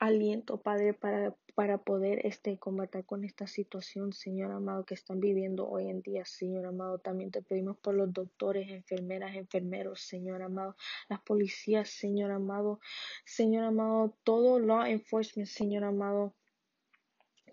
aliento, 0.00 0.60
Padre, 0.60 0.94
para, 0.94 1.36
para 1.54 1.78
poder 1.78 2.26
este, 2.26 2.58
combatir 2.58 3.04
con 3.04 3.22
esta 3.22 3.46
situación, 3.46 4.12
Señor 4.12 4.50
amado, 4.50 4.84
que 4.84 4.94
están 4.94 5.20
viviendo 5.20 5.68
hoy 5.68 5.88
en 5.88 6.00
día, 6.00 6.24
Señor 6.24 6.66
amado. 6.66 6.98
También 6.98 7.30
te 7.30 7.42
pedimos 7.42 7.76
por 7.76 7.94
los 7.94 8.12
doctores, 8.12 8.70
enfermeras, 8.70 9.36
enfermeros, 9.36 10.00
Señor 10.00 10.42
amado, 10.42 10.74
las 11.08 11.20
policías, 11.20 11.90
Señor 11.90 12.30
amado, 12.30 12.80
Señor 13.24 13.64
amado, 13.64 14.16
todo 14.24 14.58
law 14.58 14.86
enforcement, 14.86 15.48
Señor 15.48 15.84
amado, 15.84 16.34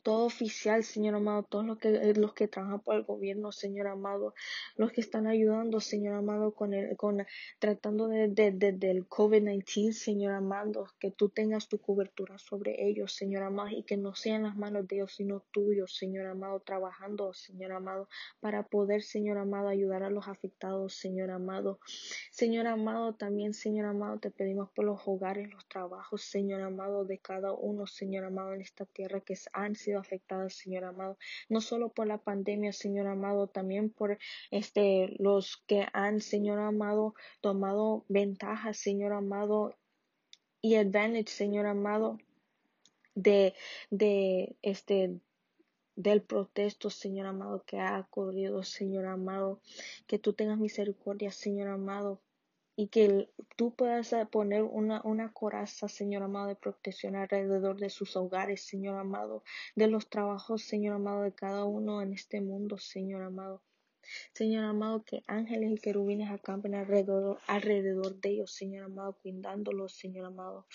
todo 0.08 0.24
oficial, 0.24 0.86
Señor 0.86 1.15
amado, 1.15 1.43
todos 1.43 1.65
los 1.65 1.80
que, 1.80 1.89
eh, 1.89 2.13
los 2.15 2.34
que 2.34 2.48
trabajan 2.48 2.80
por 2.80 2.96
el 2.96 3.04
gobierno, 3.04 3.52
Señor 3.52 3.88
amado, 3.88 4.34
los 4.78 4.93
que 4.93 5.02
están 5.02 5.28
ayudando, 5.28 5.82
Señor 5.82 6.13
amado, 6.13 6.54
con 6.54 6.74
el, 6.74 6.96
con 6.96 7.26
tratando 7.60 8.08
de, 8.08 8.30
de, 8.30 8.54
del 8.54 9.06
COVID-19, 9.10 9.91
Señor 9.91 10.34
amado, 10.34 10.88
que 10.98 11.12
tú 11.12 11.28
tengas 11.28 11.67
tu 11.67 11.80
cobertura 11.80 12.38
sobre 12.38 12.88
ellos, 12.88 13.12
Señor 13.12 13.43
amado, 13.43 13.67
y 13.72 13.84
que 13.84 13.98
no 13.98 14.15
sean 14.15 14.43
las 14.43 14.56
manos 14.56 14.88
de 14.88 14.96
ellos, 14.96 15.13
sino 15.13 15.43
tuyos, 15.52 15.98
Señor 15.98 16.28
amado, 16.28 16.62
trabajando, 16.62 17.34
Señor 17.34 17.74
amado, 17.74 18.08
para 18.39 18.63
poder, 18.63 19.04
Señor 19.04 19.38
amado, 19.38 19.67
ayudar 19.67 20.04
a 20.04 20.10
los 20.10 20.30
afectados, 20.30 20.93
Señor 20.93 21.32
amado. 21.32 21.82
Señor 22.32 22.67
amado, 22.67 23.15
también, 23.15 23.54
Señor 23.54 23.88
amado, 23.88 24.20
te 24.20 24.32
pedimos 24.32 24.70
por 24.70 24.86
los 24.86 25.02
hogares, 25.06 25.52
los 25.52 25.67
trabajos, 25.67 26.22
Señor 26.22 26.62
amado, 26.62 27.04
de 27.04 27.17
cada 27.17 27.52
uno, 27.52 27.88
Señor 27.88 28.24
amado, 28.24 28.54
en 28.54 28.62
esta 28.62 28.86
tierra 28.86 29.20
que 29.20 29.36
han 29.52 29.76
sido 29.76 29.97
afectadas, 29.98 30.56
Señor 30.56 30.84
amado, 30.86 31.18
no 31.50 31.62
solo 31.62 31.90
por 31.94 32.08
la 32.08 32.18
pandemia, 32.18 32.74
Señor 32.74 33.08
amado, 33.08 33.48
también 33.48 33.90
por 33.90 34.18
este 34.52 35.16
los 35.20 35.64
que 35.68 35.88
han, 35.94 36.22
Señor 36.22 36.60
amado, 36.60 37.16
tomado 37.42 38.06
ventaja, 38.08 38.74
Señor 38.74 39.14
amado, 39.14 39.76
y 40.62 40.76
advantage, 40.76 41.28
Señor 41.28 41.66
amado, 41.66 42.18
de, 43.16 43.54
de 43.90 44.56
este 44.62 45.20
del 45.96 46.22
protesto, 46.22 46.90
Señor 46.92 47.26
amado, 47.26 47.64
que 47.66 47.80
ha 47.80 48.00
ocurrido, 48.00 48.64
Señor 48.64 49.08
amado, 49.08 49.60
que 50.06 50.20
tú 50.20 50.34
tengas 50.34 50.60
misericordia, 50.60 51.32
Señor 51.32 51.70
amado, 51.70 52.22
y 52.80 52.90
que 52.90 53.28
tú 53.56 53.74
puedas 53.76 54.13
eh, 54.13 54.28
poner 54.28 54.62
una, 54.62 55.02
una 55.04 55.34
coraza, 55.34 55.90
Señor 55.90 56.22
amado, 56.22 56.48
de 56.48 56.56
protección 56.56 57.16
alrededor 57.16 57.78
de 57.78 57.90
sus 57.90 58.16
hogares, 58.16 58.62
Señor 58.62 59.00
amado, 59.00 59.44
de 59.76 59.88
los 59.88 60.10
trabajos, 60.10 60.62
Señor 60.62 60.96
amado, 60.96 61.24
de 61.24 61.34
cada 61.34 61.66
uno 61.66 62.04
en 62.04 62.13
este 62.13 62.40
mundo, 62.40 62.78
Señor 62.78 63.24
amado. 63.24 63.63
Señor 64.32 64.66
amado, 64.66 65.04
que 65.04 65.24
ángeles 65.28 65.72
y 65.72 65.82
querubines 65.82 66.30
acampen 66.30 66.76
alrededor, 66.76 67.40
alrededor 67.48 68.16
de 68.22 68.30
ellos, 68.30 68.54
Señor 68.54 68.86
amado, 68.86 69.18
cuidándolos, 69.24 69.98
Señor 69.98 70.28
amado. 70.28 70.68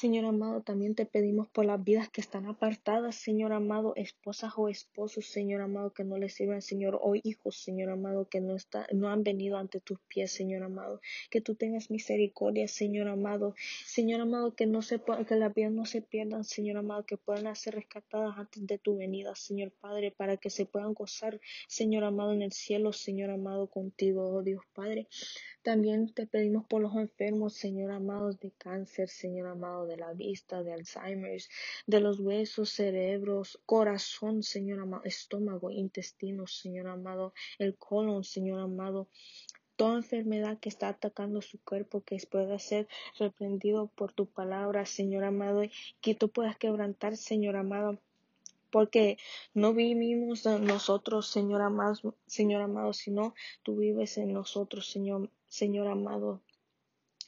Señor 0.00 0.24
amado, 0.24 0.62
también 0.62 0.94
te 0.94 1.04
pedimos 1.04 1.46
por 1.48 1.66
las 1.66 1.84
vidas 1.84 2.08
que 2.08 2.22
están 2.22 2.46
apartadas, 2.46 3.16
Señor 3.16 3.52
amado, 3.52 3.92
esposas 3.96 4.54
o 4.56 4.70
esposos, 4.70 5.26
Señor 5.26 5.60
amado, 5.60 5.92
que 5.92 6.04
no 6.04 6.16
les 6.16 6.32
sirven, 6.32 6.62
Señor, 6.62 6.98
o 7.02 7.16
hijos, 7.22 7.58
Señor 7.58 7.90
amado, 7.90 8.26
que 8.26 8.40
no, 8.40 8.56
está, 8.56 8.86
no 8.94 9.10
han 9.10 9.24
venido 9.24 9.58
ante 9.58 9.78
tus 9.78 10.00
pies, 10.08 10.32
Señor 10.32 10.62
amado. 10.62 11.02
Que 11.28 11.42
tú 11.42 11.54
tengas 11.54 11.90
misericordia, 11.90 12.66
Señor 12.66 13.08
amado. 13.08 13.54
Señor 13.84 14.22
amado, 14.22 14.54
que, 14.54 14.64
no 14.64 14.80
se, 14.80 15.02
que 15.28 15.36
las 15.36 15.52
vidas 15.52 15.72
no 15.72 15.84
se 15.84 16.00
pierdan, 16.00 16.44
Señor 16.44 16.78
amado, 16.78 17.04
que 17.04 17.18
puedan 17.18 17.54
ser 17.54 17.74
rescatadas 17.74 18.38
antes 18.38 18.66
de 18.66 18.78
tu 18.78 18.96
venida, 18.96 19.34
Señor 19.34 19.70
Padre, 19.70 20.12
para 20.12 20.38
que 20.38 20.48
se 20.48 20.64
puedan 20.64 20.94
gozar, 20.94 21.38
Señor 21.68 22.04
amado, 22.04 22.32
en 22.32 22.40
el 22.40 22.52
cielo, 22.52 22.94
Señor 22.94 23.28
amado, 23.28 23.66
contigo, 23.66 24.30
oh 24.30 24.42
Dios 24.42 24.62
Padre. 24.72 25.08
También 25.62 26.10
te 26.14 26.26
pedimos 26.26 26.64
por 26.64 26.80
los 26.80 26.96
enfermos, 26.96 27.52
Señor 27.52 27.90
amado, 27.90 28.32
de 28.32 28.50
cáncer, 28.52 29.10
Señor 29.10 29.46
amado, 29.46 29.89
de 29.90 29.96
la 29.96 30.12
vista, 30.12 30.62
de 30.62 30.72
Alzheimer's, 30.72 31.48
de 31.86 32.00
los 32.00 32.20
huesos, 32.20 32.70
cerebros, 32.70 33.58
corazón, 33.66 34.42
Señor 34.42 34.78
amado, 34.80 35.02
estómago, 35.04 35.70
intestinos, 35.70 36.58
Señor 36.58 36.86
amado, 36.86 37.34
el 37.58 37.76
colon, 37.76 38.22
Señor 38.24 38.60
amado, 38.60 39.08
toda 39.80 39.96
enfermedad 39.96 40.58
que 40.58 40.68
está 40.68 40.88
atacando 40.88 41.40
su 41.40 41.58
cuerpo, 41.58 42.02
que 42.02 42.18
pueda 42.30 42.58
ser 42.58 42.86
reprendido 43.18 43.88
por 43.88 44.12
tu 44.12 44.26
palabra, 44.26 44.84
Señor 44.84 45.24
amado, 45.24 45.64
y 45.64 45.72
que 46.02 46.14
tú 46.14 46.28
puedas 46.28 46.56
quebrantar, 46.58 47.16
Señor 47.16 47.56
amado, 47.56 47.98
porque 48.70 49.16
no 49.54 49.72
vivimos 49.72 50.44
nosotros, 50.44 51.28
Señor 51.28 51.62
amado, 51.62 52.14
Señor 52.26 52.62
amado, 52.62 52.92
sino 52.92 53.34
tú 53.62 53.76
vives 53.76 54.18
en 54.18 54.32
nosotros, 54.32 54.90
Señor, 54.90 55.30
Señor 55.48 55.88
amado. 55.88 56.40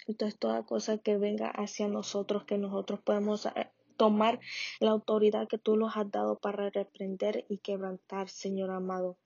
Entonces, 0.07 0.39
toda 0.39 0.65
cosa 0.65 0.99
que 0.99 1.17
venga 1.17 1.49
hacia 1.49 1.89
nosotros, 1.89 2.45
que 2.45 2.59
nosotros 2.59 3.01
podemos 3.01 3.47
eh, 3.47 3.71
tomar 3.97 4.41
la 4.81 4.91
autoridad 4.91 5.49
que 5.49 5.59
tú 5.59 5.77
nos 5.77 5.97
has 5.97 6.11
dado 6.11 6.39
para 6.39 6.71
reprender 6.71 7.45
y 7.49 7.59
quebrantar, 7.59 8.29
Señor 8.29 8.71
amado 8.71 9.19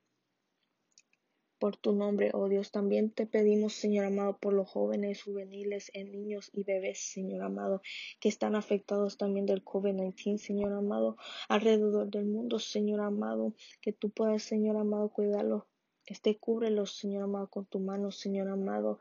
por 1.59 1.77
tu 1.77 1.93
nombre, 1.93 2.31
oh 2.35 2.49
Dios. 2.49 2.71
También 2.71 3.11
te 3.11 3.27
pedimos, 3.27 3.75
Señor 3.75 4.05
amado, 4.07 4.39
por 4.39 4.53
los 4.53 4.69
jóvenes, 4.69 5.23
juveniles, 5.23 5.91
en 5.95 6.13
niños 6.13 6.51
y 6.53 6.65
bebés, 6.65 6.99
Señor 7.13 7.43
amado, 7.43 7.83
que 8.21 8.29
están 8.29 8.55
afectados 8.55 9.17
también 9.17 9.47
del 9.47 9.65
COVID-19, 9.65 10.39
Señor 10.39 10.73
amado, 10.73 11.17
alrededor 11.49 12.11
del 12.11 12.27
mundo, 12.27 12.59
Señor 12.59 13.01
amado, 13.01 13.55
que 13.81 13.93
tú 13.93 14.11
puedas, 14.11 14.43
Señor 14.43 14.77
amado, 14.77 15.09
cuidarlos. 15.11 15.65
Este, 16.09 16.39
cúbrelos, 16.39 16.97
Señor 16.97 17.25
amado, 17.25 17.49
con 17.49 17.67
tu 17.67 17.81
mano, 17.81 18.13
Señor 18.13 18.49
amado. 18.49 19.01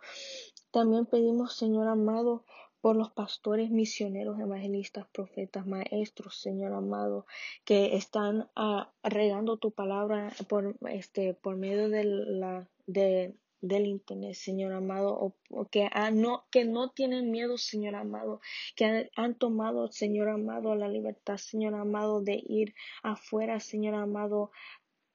También 0.76 1.06
pedimos, 1.06 1.56
Señor 1.56 1.88
amado, 1.88 2.44
por 2.82 2.98
los 2.98 3.10
pastores, 3.10 3.72
misioneros, 3.72 4.38
evangelistas, 4.42 5.08
profetas, 5.08 5.66
maestros, 5.66 6.42
Señor 6.42 6.74
amado, 6.74 7.26
que 7.64 7.96
están 7.96 8.50
uh, 8.58 8.84
regando 9.02 9.56
tu 9.56 9.72
palabra 9.72 10.34
por 10.50 10.76
este 10.90 11.34
por 11.34 11.56
medio 11.56 11.88
de 11.88 12.04
la 12.04 12.68
de 12.88 13.38
del 13.62 13.88
internet, 13.88 14.34
Señor 14.34 14.74
amado, 14.74 15.18
o, 15.18 15.36
o 15.50 15.66
que, 15.66 15.88
ah, 15.92 16.12
no, 16.12 16.44
que 16.52 16.66
no 16.66 16.92
tienen 16.92 17.32
miedo, 17.32 17.58
Señor 17.58 17.96
amado, 17.96 18.42
que 18.76 18.86
han, 18.86 19.10
han, 19.16 19.36
tomado, 19.36 19.88
Señor 19.92 20.28
amado, 20.30 20.76
la 20.76 20.90
libertad, 20.90 21.38
Señor 21.38 21.74
amado, 21.74 22.22
de 22.22 22.44
ir 22.48 22.76
afuera, 23.02 23.60
Señor 23.60 23.96
amado, 23.96 24.52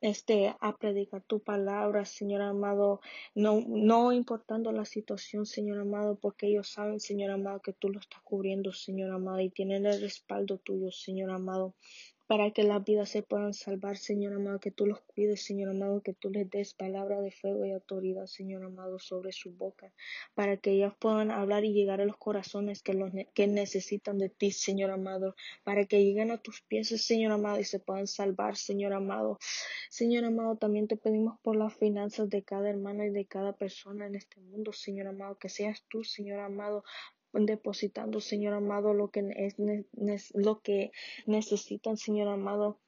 este, 0.00 0.54
a 0.60 0.76
predicar 0.76 1.22
tu 1.22 1.40
palabra, 1.40 2.04
Señor 2.04 2.42
amado, 2.42 3.00
no, 3.34 3.62
no 3.66 4.12
importando 4.12 4.72
la 4.72 4.84
situación, 4.84 5.46
Señor 5.46 5.80
amado, 5.80 6.16
porque 6.16 6.46
ellos 6.46 6.68
saben, 6.68 7.00
Señor 7.00 7.30
amado, 7.30 7.60
que 7.60 7.72
tú 7.72 7.88
lo 7.88 8.00
estás 8.00 8.22
cubriendo, 8.22 8.72
Señor 8.72 9.12
amado, 9.12 9.40
y 9.40 9.50
tienen 9.50 9.86
el 9.86 10.00
respaldo 10.00 10.58
tuyo, 10.58 10.90
Señor 10.90 11.30
amado 11.30 11.74
para 12.30 12.52
que 12.52 12.62
las 12.62 12.84
vidas 12.84 13.08
se 13.08 13.24
puedan 13.24 13.54
salvar, 13.54 13.96
Señor 13.96 14.34
amado, 14.34 14.60
que 14.60 14.70
tú 14.70 14.86
los 14.86 15.00
cuides, 15.00 15.44
Señor 15.44 15.70
amado, 15.70 16.00
que 16.00 16.12
tú 16.12 16.30
les 16.30 16.48
des 16.48 16.74
palabra 16.74 17.20
de 17.20 17.32
fuego 17.32 17.66
y 17.66 17.72
autoridad, 17.72 18.26
Señor 18.26 18.62
amado, 18.62 19.00
sobre 19.00 19.32
su 19.32 19.50
boca, 19.50 19.90
para 20.36 20.56
que 20.56 20.70
ellas 20.70 20.94
puedan 21.00 21.32
hablar 21.32 21.64
y 21.64 21.72
llegar 21.72 22.00
a 22.00 22.04
los 22.04 22.16
corazones 22.18 22.84
que, 22.84 22.94
los 22.94 23.10
que 23.34 23.48
necesitan 23.48 24.16
de 24.18 24.28
ti, 24.28 24.52
Señor 24.52 24.92
amado, 24.92 25.34
para 25.64 25.86
que 25.86 26.04
lleguen 26.04 26.30
a 26.30 26.38
tus 26.38 26.60
pies, 26.60 26.90
Señor 27.04 27.32
amado, 27.32 27.58
y 27.58 27.64
se 27.64 27.80
puedan 27.80 28.06
salvar, 28.06 28.56
Señor 28.56 28.92
amado. 28.92 29.40
Señor 29.90 30.24
amado, 30.24 30.54
también 30.54 30.86
te 30.86 30.96
pedimos 30.96 31.36
por 31.40 31.56
las 31.56 31.74
finanzas 31.74 32.30
de 32.30 32.44
cada 32.44 32.70
hermano 32.70 33.02
y 33.04 33.10
de 33.10 33.24
cada 33.24 33.54
persona 33.54 34.06
en 34.06 34.14
este 34.14 34.40
mundo, 34.40 34.72
Señor 34.72 35.08
amado, 35.08 35.36
que 35.36 35.48
seas 35.48 35.82
tú, 35.88 36.04
Señor 36.04 36.38
amado, 36.38 36.84
depositando, 37.32 38.20
Señor 38.20 38.54
amado, 38.54 38.94
lo 38.94 39.08
que 39.08 39.22
es 39.36 39.56
lo 40.34 40.60
que 40.60 40.92
necesitan, 41.26 41.96
Señor 41.96 42.28
amado. 42.28 42.78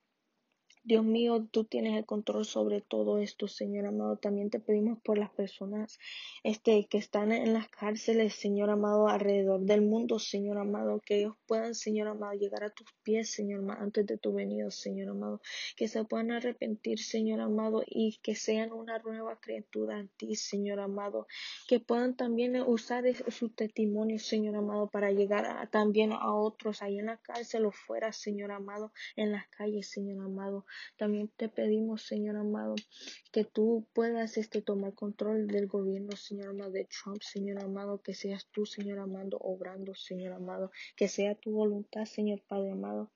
Dios 0.84 1.04
mío, 1.04 1.46
tú 1.48 1.62
tienes 1.62 1.96
el 1.96 2.04
control 2.04 2.44
sobre 2.44 2.80
todo 2.80 3.18
esto, 3.18 3.46
Señor 3.46 3.86
amado. 3.86 4.16
También 4.16 4.50
te 4.50 4.58
pedimos 4.58 4.98
por 5.00 5.16
las 5.16 5.30
personas 5.30 6.00
este, 6.42 6.88
que 6.90 6.98
están 6.98 7.30
en 7.30 7.52
las 7.52 7.68
cárceles, 7.68 8.34
Señor 8.34 8.68
amado, 8.68 9.06
alrededor 9.06 9.60
del 9.60 9.82
mundo, 9.82 10.18
Señor 10.18 10.58
amado, 10.58 11.00
que 11.06 11.20
ellos 11.20 11.36
puedan, 11.46 11.76
Señor 11.76 12.08
amado, 12.08 12.32
llegar 12.32 12.64
a 12.64 12.70
tus 12.70 12.88
pies, 13.04 13.30
Señor 13.30 13.60
amado, 13.60 13.80
antes 13.80 14.06
de 14.06 14.18
tu 14.18 14.32
venido, 14.32 14.72
Señor 14.72 15.10
amado, 15.10 15.40
que 15.76 15.86
se 15.86 16.04
puedan 16.04 16.32
arrepentir, 16.32 16.98
Señor 16.98 17.40
amado, 17.40 17.84
y 17.86 18.18
que 18.20 18.34
sean 18.34 18.72
una 18.72 18.98
nueva 18.98 19.38
criatura 19.38 20.00
en 20.00 20.08
ti, 20.08 20.34
Señor 20.34 20.80
amado, 20.80 21.28
que 21.68 21.78
puedan 21.78 22.16
también 22.16 22.60
usar 22.60 23.04
su 23.30 23.50
testimonio, 23.50 24.18
Señor 24.18 24.56
amado, 24.56 24.90
para 24.90 25.12
llegar 25.12 25.70
también 25.70 26.10
a 26.10 26.34
otros 26.34 26.82
ahí 26.82 26.98
en 26.98 27.06
la 27.06 27.18
cárcel 27.18 27.66
o 27.66 27.70
fuera, 27.70 28.12
Señor 28.12 28.50
amado, 28.50 28.92
en 29.14 29.30
las 29.30 29.46
calles, 29.46 29.88
Señor 29.88 30.24
amado. 30.24 30.66
También 30.96 31.28
te 31.36 31.48
pedimos, 31.48 32.02
Señor 32.02 32.36
amado, 32.36 32.74
que 33.32 33.44
tú 33.44 33.86
puedas 33.92 34.36
este, 34.36 34.62
tomar 34.62 34.94
control 34.94 35.46
del 35.46 35.66
gobierno, 35.66 36.16
Señor 36.16 36.50
amado, 36.50 36.70
de 36.72 36.86
Trump, 36.86 37.22
Señor 37.22 37.62
amado, 37.62 38.00
que 38.02 38.14
seas 38.14 38.46
tú, 38.50 38.66
Señor 38.66 38.98
amado, 38.98 39.38
obrando, 39.40 39.94
Señor 39.94 40.32
amado, 40.32 40.70
que 40.96 41.08
sea 41.08 41.34
tu 41.34 41.52
voluntad, 41.52 42.04
Señor 42.04 42.42
Padre 42.46 42.72
amado. 42.72 43.10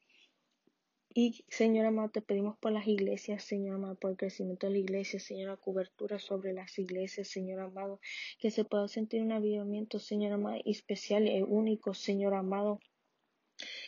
Y 1.19 1.47
Señor 1.49 1.87
amado, 1.87 2.11
te 2.11 2.21
pedimos 2.21 2.59
por 2.59 2.73
las 2.73 2.87
iglesias, 2.87 3.43
Señor 3.43 3.77
amado, 3.77 3.95
por 3.95 4.11
el 4.11 4.19
crecimiento 4.19 4.67
de 4.67 4.73
la 4.75 4.79
iglesia, 4.81 5.19
Señor, 5.19 5.49
la 5.49 5.57
cobertura 5.57 6.19
sobre 6.19 6.53
las 6.53 6.79
iglesias, 6.79 7.29
Señor 7.29 7.61
amado, 7.61 8.01
que 8.39 8.51
se 8.51 8.67
pueda 8.67 8.87
sentir 8.87 9.23
un 9.23 9.33
avivamiento, 9.33 9.99
Señor 9.99 10.33
amado, 10.33 10.61
especial 10.67 11.27
y 11.27 11.41
único, 11.41 11.95
Señor 11.95 12.35
amado 12.35 12.81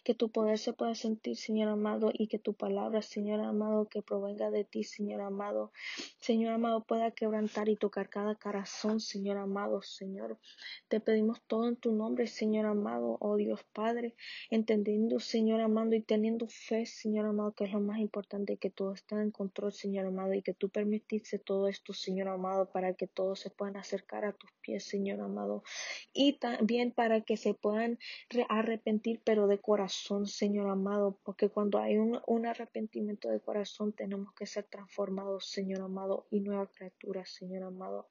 que 0.04 0.14
tu 0.14 0.30
poder 0.30 0.58
se 0.58 0.72
pueda 0.72 0.94
sentir, 0.94 1.36
Señor 1.36 1.68
amado, 1.68 2.10
y 2.12 2.28
que 2.28 2.38
tu 2.38 2.54
palabra, 2.54 3.02
Señor 3.02 3.40
amado, 3.40 3.88
que 3.88 4.02
provenga 4.02 4.50
de 4.50 4.64
ti, 4.64 4.84
Señor 4.84 5.20
amado, 5.20 5.72
Señor 6.20 6.54
amado, 6.54 6.84
pueda 6.84 7.10
quebrantar 7.10 7.68
y 7.68 7.76
tocar 7.76 8.08
cada 8.08 8.34
corazón, 8.34 9.00
Señor 9.00 9.36
amado, 9.38 9.82
Señor. 9.82 10.38
Te 10.88 11.00
pedimos 11.00 11.40
todo 11.46 11.68
en 11.68 11.76
tu 11.76 11.92
nombre, 11.92 12.26
Señor 12.26 12.66
amado, 12.66 13.18
oh 13.20 13.36
Dios 13.36 13.64
Padre, 13.72 14.14
entendiendo, 14.50 15.20
Señor 15.20 15.60
amado, 15.60 15.94
y 15.94 16.00
teniendo 16.00 16.48
fe, 16.48 16.86
Señor 16.86 17.26
amado, 17.26 17.52
que 17.52 17.64
es 17.64 17.72
lo 17.72 17.80
más 17.80 17.98
importante, 17.98 18.56
que 18.56 18.70
todo 18.70 18.94
está 18.94 19.20
en 19.20 19.30
control, 19.30 19.72
Señor 19.72 20.06
amado, 20.06 20.34
y 20.34 20.42
que 20.42 20.54
tú 20.54 20.68
permitiste 20.68 21.38
todo 21.38 21.68
esto, 21.68 21.92
Señor 21.92 22.28
amado, 22.28 22.70
para 22.70 22.94
que 22.94 23.06
todos 23.06 23.40
se 23.40 23.50
puedan 23.50 23.76
acercar 23.76 24.24
a 24.24 24.32
tus 24.32 24.50
pies, 24.60 24.84
Señor 24.84 25.20
amado, 25.20 25.62
y 26.12 26.34
también 26.34 26.92
para 26.92 27.20
que 27.20 27.36
se 27.36 27.54
puedan 27.54 27.98
arrepentir, 28.48 29.20
pero 29.24 29.46
de 29.46 29.57
corazón, 29.60 30.26
Señor 30.26 30.68
amado, 30.68 31.18
porque 31.24 31.48
cuando 31.48 31.78
hay 31.78 31.98
un, 31.98 32.46
arrepentimiento 32.46 33.28
de 33.28 33.40
corazón 33.40 33.92
tenemos 33.92 34.32
que 34.34 34.46
ser 34.46 34.64
transformados, 34.64 35.46
Señor 35.50 35.82
amado, 35.82 36.26
y 36.30 36.40
nueva 36.40 36.66
criatura, 36.66 37.24
Señor 37.26 37.64
amado. 37.64 38.08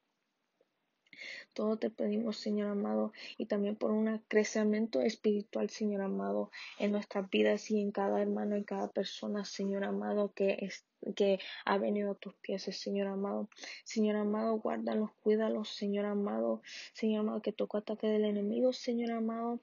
Todo 1.54 1.78
te 1.78 1.90
pedimos, 1.90 2.38
Señor 2.38 2.70
amado, 2.70 3.12
y 3.38 3.48
también 3.48 3.76
por 3.76 3.92
un 3.92 4.20
crecimiento 4.28 5.02
espiritual, 5.02 5.70
Señor 5.70 6.02
amado, 6.02 6.52
en 6.78 6.92
nuestras 6.92 7.30
vidas 7.30 7.72
y 7.72 7.82
en 7.82 7.92
cada 7.92 8.22
hermano, 8.22 8.56
en 8.56 8.64
cada 8.64 8.90
persona, 8.92 9.44
Señor 9.44 9.84
amado, 9.84 10.34
que 10.34 10.58
es 10.62 10.86
que 11.16 11.40
ha 11.66 11.78
venido 11.78 12.12
a 12.12 12.16
tus 12.16 12.34
pies, 12.36 12.64
Señor 12.64 13.08
amado. 13.08 13.50
Señor 13.84 14.16
amado, 14.18 14.60
guárdalos, 14.60 15.12
cuídalos, 15.24 15.70
Señor 15.70 16.06
amado. 16.06 16.62
Señor 16.94 17.22
amado, 17.22 17.42
que 17.42 17.54
toco 17.54 17.78
ataque 17.78 18.08
del 18.08 18.26
enemigo, 18.26 18.74
Señor 18.74 19.12
amado 19.12 19.62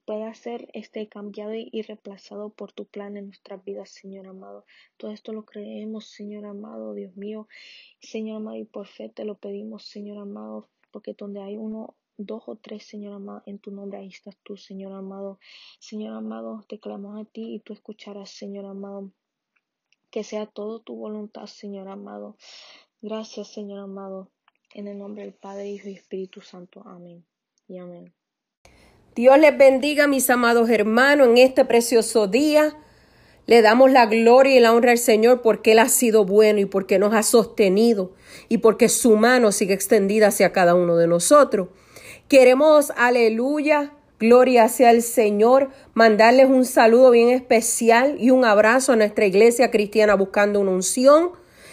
pueda 0.00 0.32
ser 0.34 0.68
este 0.72 1.08
cambiado 1.08 1.52
y 1.54 1.82
reemplazado 1.82 2.50
por 2.50 2.72
tu 2.72 2.86
plan 2.86 3.16
en 3.16 3.26
nuestras 3.26 3.64
vidas, 3.64 3.90
Señor 3.90 4.26
amado. 4.26 4.64
Todo 4.96 5.10
esto 5.10 5.32
lo 5.32 5.44
creemos, 5.44 6.06
Señor 6.06 6.46
amado, 6.46 6.94
Dios 6.94 7.16
mío. 7.16 7.48
Señor 8.00 8.36
amado, 8.36 8.56
y 8.56 8.64
por 8.64 8.86
fe 8.86 9.08
te 9.08 9.24
lo 9.24 9.36
pedimos, 9.36 9.84
Señor 9.84 10.18
amado, 10.18 10.68
porque 10.90 11.14
donde 11.14 11.42
hay 11.42 11.56
uno 11.56 11.94
dos 12.16 12.42
o 12.46 12.56
tres, 12.56 12.84
Señor 12.84 13.14
amado, 13.14 13.42
en 13.46 13.58
tu 13.58 13.70
nombre, 13.70 13.98
ahí 13.98 14.08
estás 14.08 14.36
tú, 14.42 14.56
Señor 14.56 14.92
amado. 14.92 15.38
Señor 15.78 16.14
amado, 16.14 16.64
te 16.68 16.78
clamo 16.78 17.16
a 17.16 17.24
ti 17.24 17.54
y 17.54 17.60
tú 17.60 17.72
escucharás, 17.72 18.30
Señor 18.30 18.66
amado. 18.66 19.10
Que 20.10 20.24
sea 20.24 20.46
todo 20.46 20.80
tu 20.80 20.94
voluntad, 20.94 21.46
Señor 21.46 21.88
amado. 21.88 22.36
Gracias, 23.00 23.48
Señor 23.48 23.78
amado. 23.78 24.30
En 24.74 24.88
el 24.88 24.98
nombre 24.98 25.24
del 25.24 25.34
Padre, 25.34 25.70
Hijo 25.70 25.88
y 25.88 25.94
Espíritu 25.94 26.40
Santo. 26.40 26.82
Amén. 26.86 27.24
Y 27.66 27.78
amén. 27.78 28.12
Dios 29.14 29.38
les 29.38 29.56
bendiga, 29.58 30.06
mis 30.06 30.30
amados 30.30 30.70
hermanos, 30.70 31.28
en 31.28 31.36
este 31.36 31.66
precioso 31.66 32.28
día. 32.28 32.74
Le 33.44 33.60
damos 33.60 33.90
la 33.90 34.06
gloria 34.06 34.56
y 34.56 34.60
la 34.60 34.72
honra 34.72 34.92
al 34.92 34.98
Señor 34.98 35.42
porque 35.42 35.72
Él 35.72 35.80
ha 35.80 35.90
sido 35.90 36.24
bueno 36.24 36.60
y 36.60 36.64
porque 36.64 36.98
nos 36.98 37.12
ha 37.12 37.22
sostenido 37.22 38.12
y 38.48 38.58
porque 38.58 38.88
su 38.88 39.16
mano 39.16 39.52
sigue 39.52 39.74
extendida 39.74 40.28
hacia 40.28 40.52
cada 40.52 40.74
uno 40.74 40.96
de 40.96 41.08
nosotros. 41.08 41.68
Queremos, 42.28 42.90
aleluya, 42.96 43.92
gloria 44.18 44.66
sea 44.68 44.90
el 44.90 45.02
Señor, 45.02 45.68
mandarles 45.92 46.48
un 46.48 46.64
saludo 46.64 47.10
bien 47.10 47.28
especial 47.28 48.16
y 48.18 48.30
un 48.30 48.46
abrazo 48.46 48.92
a 48.92 48.96
nuestra 48.96 49.26
iglesia 49.26 49.70
cristiana 49.70 50.14
buscando 50.14 50.58
una 50.58 50.70
unción 50.70 51.32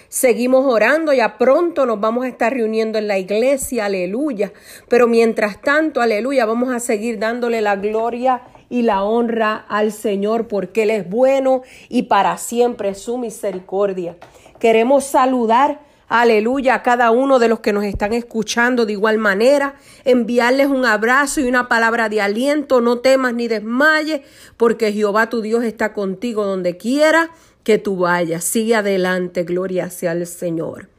Seguimos 0.10 0.66
orando, 0.66 1.14
ya 1.14 1.38
pronto 1.38 1.86
nos 1.86 2.00
vamos 2.00 2.26
a 2.26 2.30
estar 2.30 2.52
reuniendo 2.52 2.98
en 2.98 3.08
la 3.08 3.20
iglesia, 3.20 3.86
aleluya. 3.86 4.52
Pero 4.88 5.08
mientras 5.08 5.62
tanto, 5.62 6.02
aleluya, 6.02 6.48
vamos 6.48 6.74
a 6.74 6.80
seguir 6.80 7.20
dándole 7.20 7.62
la 7.62 7.76
gloria 7.76 8.42
y 8.72 8.82
la 8.82 9.04
honra 9.04 9.66
al 9.70 9.92
Señor 9.92 10.48
porque 10.48 10.84
Él 10.84 10.90
es 10.90 11.08
bueno 11.08 11.62
y 11.90 12.04
para 12.04 12.38
siempre 12.38 12.96
su 12.96 13.20
misericordia. 13.20 14.16
Queremos 14.60 15.04
saludar 15.04 15.80
aleluya, 16.10 16.74
a 16.74 16.84
cada 16.84 17.12
uno 17.12 17.38
de 17.38 17.48
los 17.48 17.60
que 17.60 17.72
nos 17.72 17.84
están 17.84 18.14
escuchando 18.14 18.88
de 18.88 18.94
igual 18.94 19.20
manera, 19.20 19.76
enviarles 20.06 20.68
un 20.68 20.84
abrazo 20.84 21.40
y 21.40 21.48
una 21.48 21.70
palabra 21.70 22.10
de 22.10 22.20
aliento, 22.20 22.82
no 22.82 22.98
temas 22.98 23.36
ni 23.36 23.48
desmayes, 23.48 24.22
porque 24.58 24.92
Jehová 24.92 25.30
tu 25.30 25.42
Dios 25.42 25.64
está 25.64 25.94
contigo 25.94 26.46
donde 26.46 26.78
quiera 26.78 27.30
que 27.70 27.78
tú 27.78 27.98
vayas. 27.98 28.46
Sigue 28.46 28.78
adelante, 28.78 29.44
gloria 29.44 29.92
sea 29.92 30.10
al 30.10 30.26
Señor. 30.26 30.90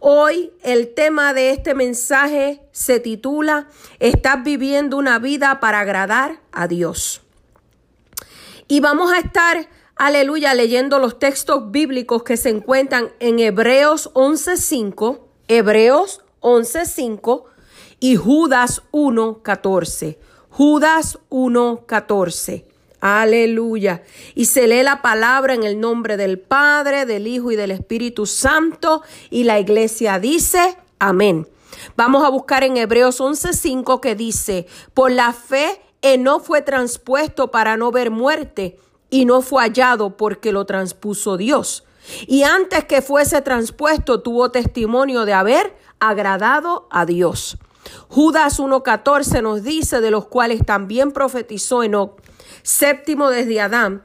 Hoy 0.00 0.50
el 0.64 0.92
tema 0.92 1.32
de 1.32 1.50
este 1.50 1.74
mensaje 1.74 2.60
se 2.72 2.98
titula 2.98 3.68
Estás 4.00 4.42
viviendo 4.42 4.96
una 4.96 5.20
vida 5.20 5.60
para 5.60 5.78
agradar 5.78 6.40
a 6.50 6.66
Dios. 6.66 7.22
Y 8.66 8.80
vamos 8.80 9.12
a 9.12 9.20
estar, 9.20 9.68
aleluya, 9.94 10.54
leyendo 10.54 10.98
los 10.98 11.20
textos 11.20 11.70
bíblicos 11.70 12.24
que 12.24 12.36
se 12.36 12.48
encuentran 12.48 13.12
en 13.20 13.38
Hebreos 13.38 14.12
11.5, 14.14 15.20
Hebreos 15.46 16.22
11.5 16.40 17.44
y 18.00 18.16
Judas 18.16 18.82
1.14. 18.90 20.18
Judas 20.50 21.20
1.14. 21.30 22.67
Aleluya. 23.00 24.02
Y 24.34 24.46
se 24.46 24.66
lee 24.66 24.82
la 24.82 25.02
palabra 25.02 25.54
en 25.54 25.62
el 25.62 25.80
nombre 25.80 26.16
del 26.16 26.38
Padre, 26.38 27.06
del 27.06 27.26
Hijo 27.26 27.52
y 27.52 27.56
del 27.56 27.70
Espíritu 27.70 28.26
Santo. 28.26 29.02
Y 29.30 29.44
la 29.44 29.58
iglesia 29.60 30.18
dice, 30.18 30.76
amén. 30.98 31.46
Vamos 31.96 32.24
a 32.24 32.28
buscar 32.28 32.64
en 32.64 32.76
Hebreos 32.76 33.20
11:5 33.20 34.00
que 34.00 34.14
dice, 34.14 34.66
por 34.94 35.10
la 35.10 35.32
fe 35.32 35.80
no 36.18 36.40
fue 36.40 36.62
transpuesto 36.62 37.50
para 37.50 37.76
no 37.76 37.90
ver 37.90 38.10
muerte 38.10 38.78
y 39.10 39.24
no 39.24 39.42
fue 39.42 39.62
hallado 39.62 40.16
porque 40.16 40.52
lo 40.52 40.64
transpuso 40.64 41.36
Dios. 41.36 41.84
Y 42.26 42.42
antes 42.42 42.84
que 42.84 43.02
fuese 43.02 43.42
transpuesto 43.42 44.22
tuvo 44.22 44.50
testimonio 44.50 45.24
de 45.24 45.34
haber 45.34 45.76
agradado 46.00 46.86
a 46.90 47.04
Dios. 47.04 47.58
Judas 48.08 48.58
1.14 48.60 49.42
nos 49.42 49.62
dice 49.62 50.00
de 50.00 50.10
los 50.10 50.26
cuales 50.26 50.64
también 50.64 51.12
profetizó 51.12 51.82
Enoch 51.82 52.20
séptimo 52.68 53.30
desde 53.30 53.62
Adán, 53.62 54.02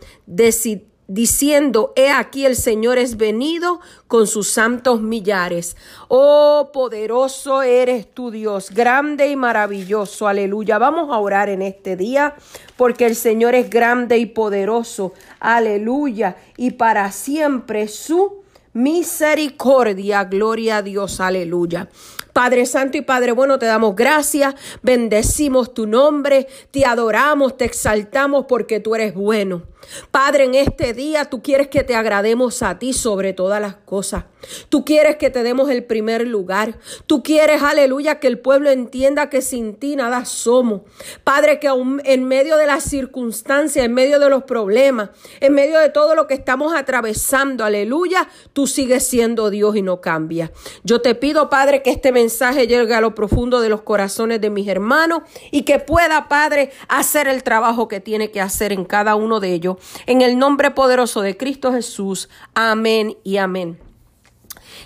diciendo, 1.07 1.91
He 1.97 2.09
aquí 2.09 2.45
el 2.45 2.55
Señor 2.55 2.97
es 2.97 3.17
venido 3.17 3.81
con 4.07 4.25
sus 4.25 4.47
santos 4.47 5.01
millares. 5.01 5.75
Oh, 6.07 6.69
poderoso 6.71 7.61
eres 7.61 8.13
tu 8.13 8.31
Dios, 8.31 8.71
grande 8.71 9.27
y 9.27 9.35
maravilloso. 9.35 10.29
Aleluya. 10.29 10.77
Vamos 10.77 11.13
a 11.13 11.19
orar 11.19 11.49
en 11.49 11.61
este 11.61 11.97
día 11.97 12.35
porque 12.77 13.05
el 13.05 13.17
Señor 13.17 13.53
es 13.53 13.69
grande 13.69 14.17
y 14.17 14.27
poderoso. 14.27 15.11
Aleluya. 15.41 16.37
Y 16.55 16.71
para 16.71 17.11
siempre 17.11 17.89
su 17.89 18.43
misericordia. 18.71 20.23
Gloria 20.23 20.77
a 20.77 20.81
Dios. 20.81 21.19
Aleluya. 21.19 21.89
Padre 22.33 22.65
Santo 22.65 22.97
y 22.97 23.01
Padre 23.01 23.31
Bueno, 23.31 23.59
te 23.59 23.67
damos 23.67 23.95
gracias, 23.95 24.55
bendecimos 24.81 25.73
tu 25.73 25.85
nombre, 25.85 26.47
te 26.71 26.85
adoramos, 26.85 27.57
te 27.57 27.65
exaltamos 27.65 28.45
porque 28.47 28.79
tú 28.79 28.95
eres 28.95 29.13
bueno. 29.13 29.63
Padre, 30.11 30.45
en 30.45 30.55
este 30.55 30.93
día 30.93 31.25
tú 31.25 31.41
quieres 31.41 31.67
que 31.67 31.83
te 31.83 31.95
agrademos 31.95 32.63
a 32.63 32.79
ti 32.79 32.93
sobre 32.93 33.33
todas 33.33 33.61
las 33.61 33.75
cosas. 33.75 34.25
Tú 34.69 34.83
quieres 34.83 35.17
que 35.17 35.29
te 35.29 35.43
demos 35.43 35.69
el 35.69 35.85
primer 35.85 36.27
lugar. 36.27 36.77
Tú 37.07 37.23
quieres, 37.23 37.61
aleluya, 37.61 38.19
que 38.19 38.27
el 38.27 38.39
pueblo 38.39 38.69
entienda 38.69 39.29
que 39.29 39.41
sin 39.41 39.75
ti 39.75 39.95
nada 39.95 40.25
somos. 40.25 40.81
Padre, 41.23 41.59
que 41.59 41.69
en 42.05 42.27
medio 42.27 42.57
de 42.57 42.65
las 42.65 42.83
circunstancias, 42.83 43.85
en 43.85 43.93
medio 43.93 44.19
de 44.19 44.29
los 44.29 44.43
problemas, 44.43 45.09
en 45.39 45.53
medio 45.53 45.79
de 45.79 45.89
todo 45.89 46.15
lo 46.15 46.27
que 46.27 46.33
estamos 46.33 46.75
atravesando, 46.75 47.63
aleluya, 47.63 48.27
tú 48.53 48.67
sigues 48.67 49.05
siendo 49.05 49.49
Dios 49.49 49.75
y 49.75 49.81
no 49.81 50.01
cambias. 50.01 50.51
Yo 50.83 51.01
te 51.01 51.15
pido, 51.15 51.49
Padre, 51.49 51.81
que 51.81 51.91
este 51.91 52.11
mensaje 52.11 52.22
llegue 52.29 52.93
a 52.93 53.01
lo 53.01 53.15
profundo 53.15 53.61
de 53.61 53.69
los 53.69 53.81
corazones 53.81 54.41
de 54.41 54.49
mis 54.49 54.67
hermanos 54.67 55.23
y 55.51 55.63
que 55.63 55.79
pueda, 55.79 56.27
Padre, 56.27 56.71
hacer 56.87 57.27
el 57.27 57.43
trabajo 57.43 57.87
que 57.87 57.99
tiene 57.99 58.31
que 58.31 58.41
hacer 58.41 58.71
en 58.71 58.85
cada 58.85 59.15
uno 59.15 59.39
de 59.39 59.53
ellos. 59.53 59.77
En 60.05 60.21
el 60.21 60.37
nombre 60.37 60.71
poderoso 60.71 61.21
de 61.21 61.37
Cristo 61.37 61.71
Jesús. 61.71 62.29
Amén 62.53 63.17
y 63.23 63.37
amén. 63.37 63.79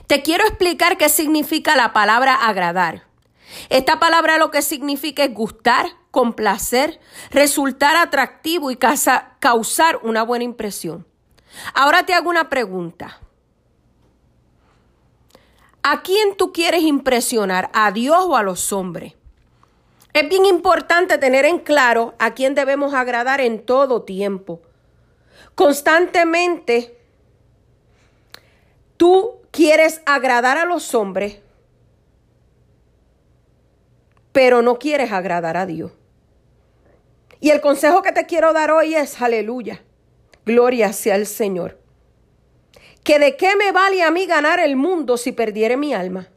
Te 0.08 0.22
quiero 0.22 0.46
explicar 0.46 0.98
qué 0.98 1.10
significa 1.10 1.76
la 1.76 1.94
palabra 1.94 2.34
agradar. 2.36 3.04
Esta 3.70 4.00
palabra 4.00 4.38
lo 4.38 4.52
que 4.52 4.62
significa 4.62 5.24
es 5.24 5.34
gustar, 5.34 5.88
complacer, 6.12 7.00
resultar 7.32 7.96
atractivo 7.96 8.72
y 8.72 8.78
causar 8.78 10.00
una 10.04 10.24
buena 10.24 10.44
impresión. 10.44 11.06
Ahora 11.74 12.06
te 12.06 12.14
hago 12.14 12.30
una 12.30 12.50
pregunta. 12.50 13.20
¿A 15.90 16.02
quién 16.02 16.36
tú 16.36 16.52
quieres 16.52 16.82
impresionar? 16.82 17.70
¿A 17.72 17.94
Dios 17.94 18.18
o 18.28 18.36
a 18.36 18.44
los 18.44 18.74
hombres? 18.74 19.14
Es 20.12 20.28
bien 20.28 20.44
importante 20.44 21.18
tener 21.18 21.46
en 21.46 21.60
claro 21.60 22.14
a 22.20 22.34
quién 22.34 22.56
debemos 22.56 22.94
agradar 22.94 23.40
en 23.40 23.66
todo 23.66 24.04
tiempo. 24.04 24.60
Constantemente 25.56 27.00
tú 28.98 29.38
quieres 29.52 30.02
agradar 30.06 30.58
a 30.58 30.66
los 30.66 30.94
hombres, 30.94 31.40
pero 34.34 34.62
no 34.62 34.80
quieres 34.80 35.14
agradar 35.14 35.56
a 35.56 35.66
Dios. 35.66 35.94
Y 37.40 37.52
el 37.52 37.62
consejo 37.62 38.02
que 38.02 38.12
te 38.12 38.26
quiero 38.26 38.52
dar 38.52 38.72
hoy 38.72 38.94
es, 38.94 39.22
aleluya, 39.22 39.82
gloria 40.46 40.92
sea 40.92 41.16
el 41.16 41.26
Señor. 41.26 41.87
Que 43.08 43.20
de 43.20 43.38
qué 43.38 43.56
me 43.56 43.72
vale 43.72 44.04
a 44.04 44.12
mí 44.12 44.26
ganar 44.26 44.60
el 44.60 44.76
mundo 44.76 45.16
si 45.16 45.32
perdiere 45.32 45.78
mi 45.78 45.94
alma. 45.94 46.28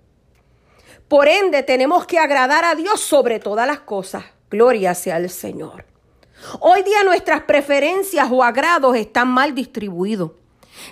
Por 1.08 1.26
ende, 1.26 1.64
tenemos 1.64 2.06
que 2.06 2.20
agradar 2.20 2.64
a 2.64 2.76
Dios 2.76 3.00
sobre 3.00 3.40
todas 3.40 3.66
las 3.66 3.80
cosas. 3.80 4.22
Gloria 4.48 4.94
sea 4.94 5.16
el 5.16 5.30
Señor. 5.30 5.84
Hoy 6.60 6.84
día 6.84 7.02
nuestras 7.02 7.42
preferencias 7.42 8.28
o 8.30 8.44
agrados 8.44 8.94
están 8.94 9.26
mal 9.26 9.52
distribuidos, 9.52 10.30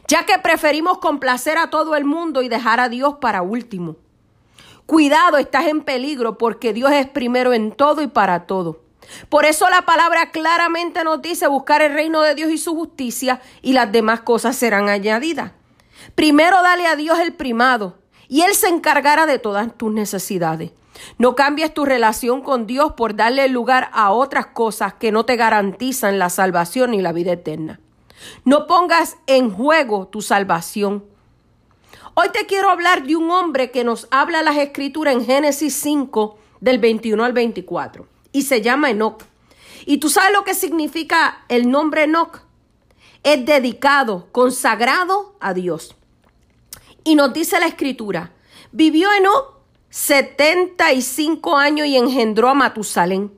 ya 0.09 0.27
que 0.27 0.37
preferimos 0.41 0.99
complacer 0.99 1.59
a 1.59 1.71
todo 1.71 1.95
el 1.95 2.05
mundo 2.05 2.43
y 2.43 2.49
dejar 2.49 2.81
a 2.81 2.89
Dios 2.89 3.19
para 3.21 3.43
último. 3.43 3.95
Cuidado, 4.85 5.39
estás 5.39 5.69
en 5.69 5.83
peligro 5.83 6.39
porque 6.39 6.73
Dios 6.73 6.91
es 6.91 7.07
primero 7.07 7.53
en 7.53 7.71
todo 7.71 8.03
y 8.03 8.09
para 8.09 8.47
todo. 8.47 8.81
Por 9.29 9.45
eso 9.45 9.71
la 9.71 9.83
palabra 9.83 10.33
claramente 10.33 11.05
nos 11.05 11.23
dice 11.23 11.47
buscar 11.47 11.83
el 11.83 11.95
reino 11.95 12.21
de 12.23 12.35
Dios 12.35 12.51
y 12.51 12.59
su 12.59 12.75
justicia 12.75 13.41
y 13.63 13.75
las 13.75 13.93
demás 13.93 14.23
cosas 14.23 14.57
serán 14.57 14.89
añadidas. 14.89 15.53
Primero 16.15 16.63
dale 16.63 16.87
a 16.87 16.97
Dios 16.97 17.19
el 17.21 17.35
primado 17.35 17.99
y 18.29 18.43
Él 18.43 18.55
se 18.55 18.69
encargará 18.69 19.27
de 19.27 19.39
todas 19.39 19.77
tus 19.77 19.93
necesidades. 19.93 20.73
No 21.17 21.35
cambies 21.35 21.73
tu 21.73 21.85
relación 21.85 22.43
con 22.43 22.67
Dios 22.67 22.93
por 22.93 23.15
darle 23.15 23.49
lugar 23.49 23.91
a 23.93 24.11
otras 24.11 24.47
cosas 24.47 24.95
que 24.95 25.13
no 25.13 25.25
te 25.25 25.37
garantizan 25.37 26.19
la 26.19 26.31
salvación 26.31 26.95
y 26.95 27.03
la 27.03 27.13
vida 27.13 27.33
eterna. 27.33 27.81
No 28.45 28.67
pongas 28.67 29.17
en 29.27 29.51
juego 29.51 30.09
tu 30.09 30.23
salvación. 30.23 31.05
Hoy 32.15 32.29
te 32.33 32.47
quiero 32.47 32.71
hablar 32.71 33.07
de 33.07 33.17
un 33.17 33.31
hombre 33.31 33.71
que 33.71 33.85
nos 33.85 34.09
habla 34.11 34.43
las 34.43 34.57
escrituras 34.57 35.15
en 35.15 35.25
Génesis 35.25 35.75
5 35.75 36.37
del 36.61 36.79
21 36.79 37.25
al 37.25 37.33
24 37.33 38.07
y 38.33 38.43
se 38.43 38.61
llama 38.61 38.91
Enoch. 38.91 39.23
¿Y 39.87 39.99
tú 39.99 40.11
sabes 40.11 40.33
lo 40.33 40.45
que 40.45 40.55
significa 40.55 41.45
el 41.49 41.71
nombre 41.71 42.05
Enoch? 42.05 42.48
Es 43.23 43.45
dedicado, 43.45 44.29
consagrado 44.33 45.37
a 45.41 45.55
Dios. 45.55 45.95
Y 47.05 47.15
nos 47.15 47.33
dice 47.33 47.59
la 47.59 47.67
escritura, 47.67 48.33
vivió 48.73 49.13
Enoch 49.13 49.59
75 49.91 51.57
años 51.57 51.87
y 51.87 51.97
engendró 51.97 52.49
a 52.49 52.55
Matusalén. 52.55 53.33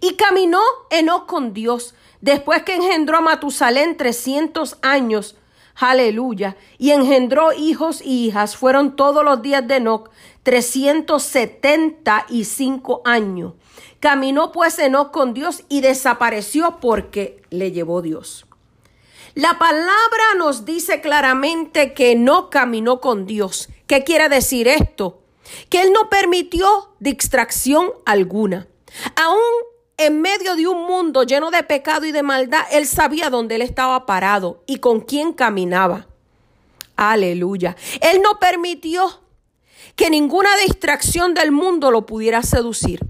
Y 0.00 0.14
caminó 0.14 0.60
Enoch 0.90 1.26
con 1.26 1.52
Dios 1.52 1.94
después 2.20 2.62
que 2.62 2.76
engendró 2.76 3.18
a 3.18 3.20
Matusalén 3.20 3.96
300 3.96 4.78
años. 4.82 5.36
Aleluya. 5.74 6.56
Y 6.78 6.92
engendró 6.92 7.52
hijos 7.52 8.00
y 8.02 8.26
hijas. 8.26 8.56
Fueron 8.56 8.94
todos 8.96 9.24
los 9.24 9.42
días 9.42 9.66
de 9.66 9.76
Enoch 9.76 10.10
375 10.42 13.02
años. 13.04 13.54
Caminó 14.00 14.52
pues 14.52 14.78
Enoch 14.78 15.10
con 15.10 15.34
Dios 15.34 15.64
y 15.68 15.80
desapareció 15.80 16.78
porque 16.80 17.42
le 17.50 17.72
llevó 17.72 18.00
Dios. 18.02 18.46
La 19.36 19.58
palabra 19.58 20.24
nos 20.38 20.64
dice 20.64 21.00
claramente 21.00 21.92
que 21.92 22.16
no 22.16 22.50
caminó 22.50 23.00
con 23.00 23.26
Dios. 23.26 23.68
¿Qué 23.86 24.02
quiere 24.02 24.28
decir 24.28 24.66
esto? 24.66 25.22
que 25.68 25.82
Él 25.82 25.92
no 25.92 26.08
permitió 26.08 26.94
distracción 27.00 27.90
alguna. 28.06 28.66
Aún 29.14 29.38
en 29.98 30.22
medio 30.22 30.56
de 30.56 30.66
un 30.66 30.86
mundo 30.86 31.22
lleno 31.22 31.50
de 31.50 31.62
pecado 31.62 32.06
y 32.06 32.12
de 32.12 32.22
maldad, 32.22 32.62
Él 32.70 32.86
sabía 32.86 33.28
dónde 33.30 33.56
Él 33.56 33.62
estaba 33.62 34.06
parado 34.06 34.62
y 34.66 34.78
con 34.78 35.00
quién 35.00 35.34
caminaba. 35.34 36.06
Aleluya. 36.96 37.76
Él 38.00 38.22
no 38.22 38.38
permitió 38.38 39.20
que 39.96 40.08
ninguna 40.08 40.48
distracción 40.64 41.34
del 41.34 41.52
mundo 41.52 41.90
lo 41.90 42.06
pudiera 42.06 42.42
seducir. 42.42 43.00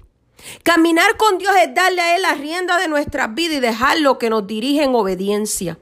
Caminar 0.65 1.17
con 1.17 1.39
Dios 1.39 1.55
es 1.63 1.73
darle 1.73 2.01
a 2.01 2.17
Él 2.17 2.23
la 2.23 2.35
rienda 2.35 2.79
de 2.79 2.89
nuestras 2.89 3.33
vidas 3.33 3.59
y 3.59 3.61
dejarlo 3.61 4.19
que 4.19 4.29
nos 4.29 4.45
dirija 4.45 4.83
en 4.83 4.95
obediencia. 4.97 5.79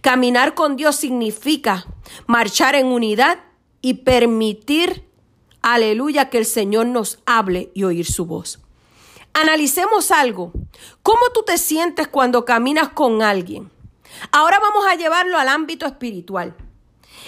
Caminar 0.00 0.54
con 0.54 0.76
Dios 0.76 0.96
significa 0.96 1.86
marchar 2.26 2.74
en 2.74 2.86
unidad 2.86 3.38
y 3.80 3.94
permitir 3.94 5.08
Aleluya, 5.62 6.30
que 6.30 6.38
el 6.38 6.46
Señor 6.46 6.86
nos 6.86 7.18
hable 7.26 7.70
y 7.74 7.84
oír 7.84 8.06
su 8.06 8.26
voz. 8.26 8.60
Analicemos 9.34 10.10
algo. 10.10 10.52
¿Cómo 11.02 11.20
tú 11.34 11.42
te 11.44 11.58
sientes 11.58 12.08
cuando 12.08 12.44
caminas 12.44 12.90
con 12.90 13.22
alguien? 13.22 13.70
Ahora 14.32 14.58
vamos 14.60 14.86
a 14.86 14.94
llevarlo 14.94 15.36
al 15.36 15.48
ámbito 15.48 15.86
espiritual. 15.86 16.56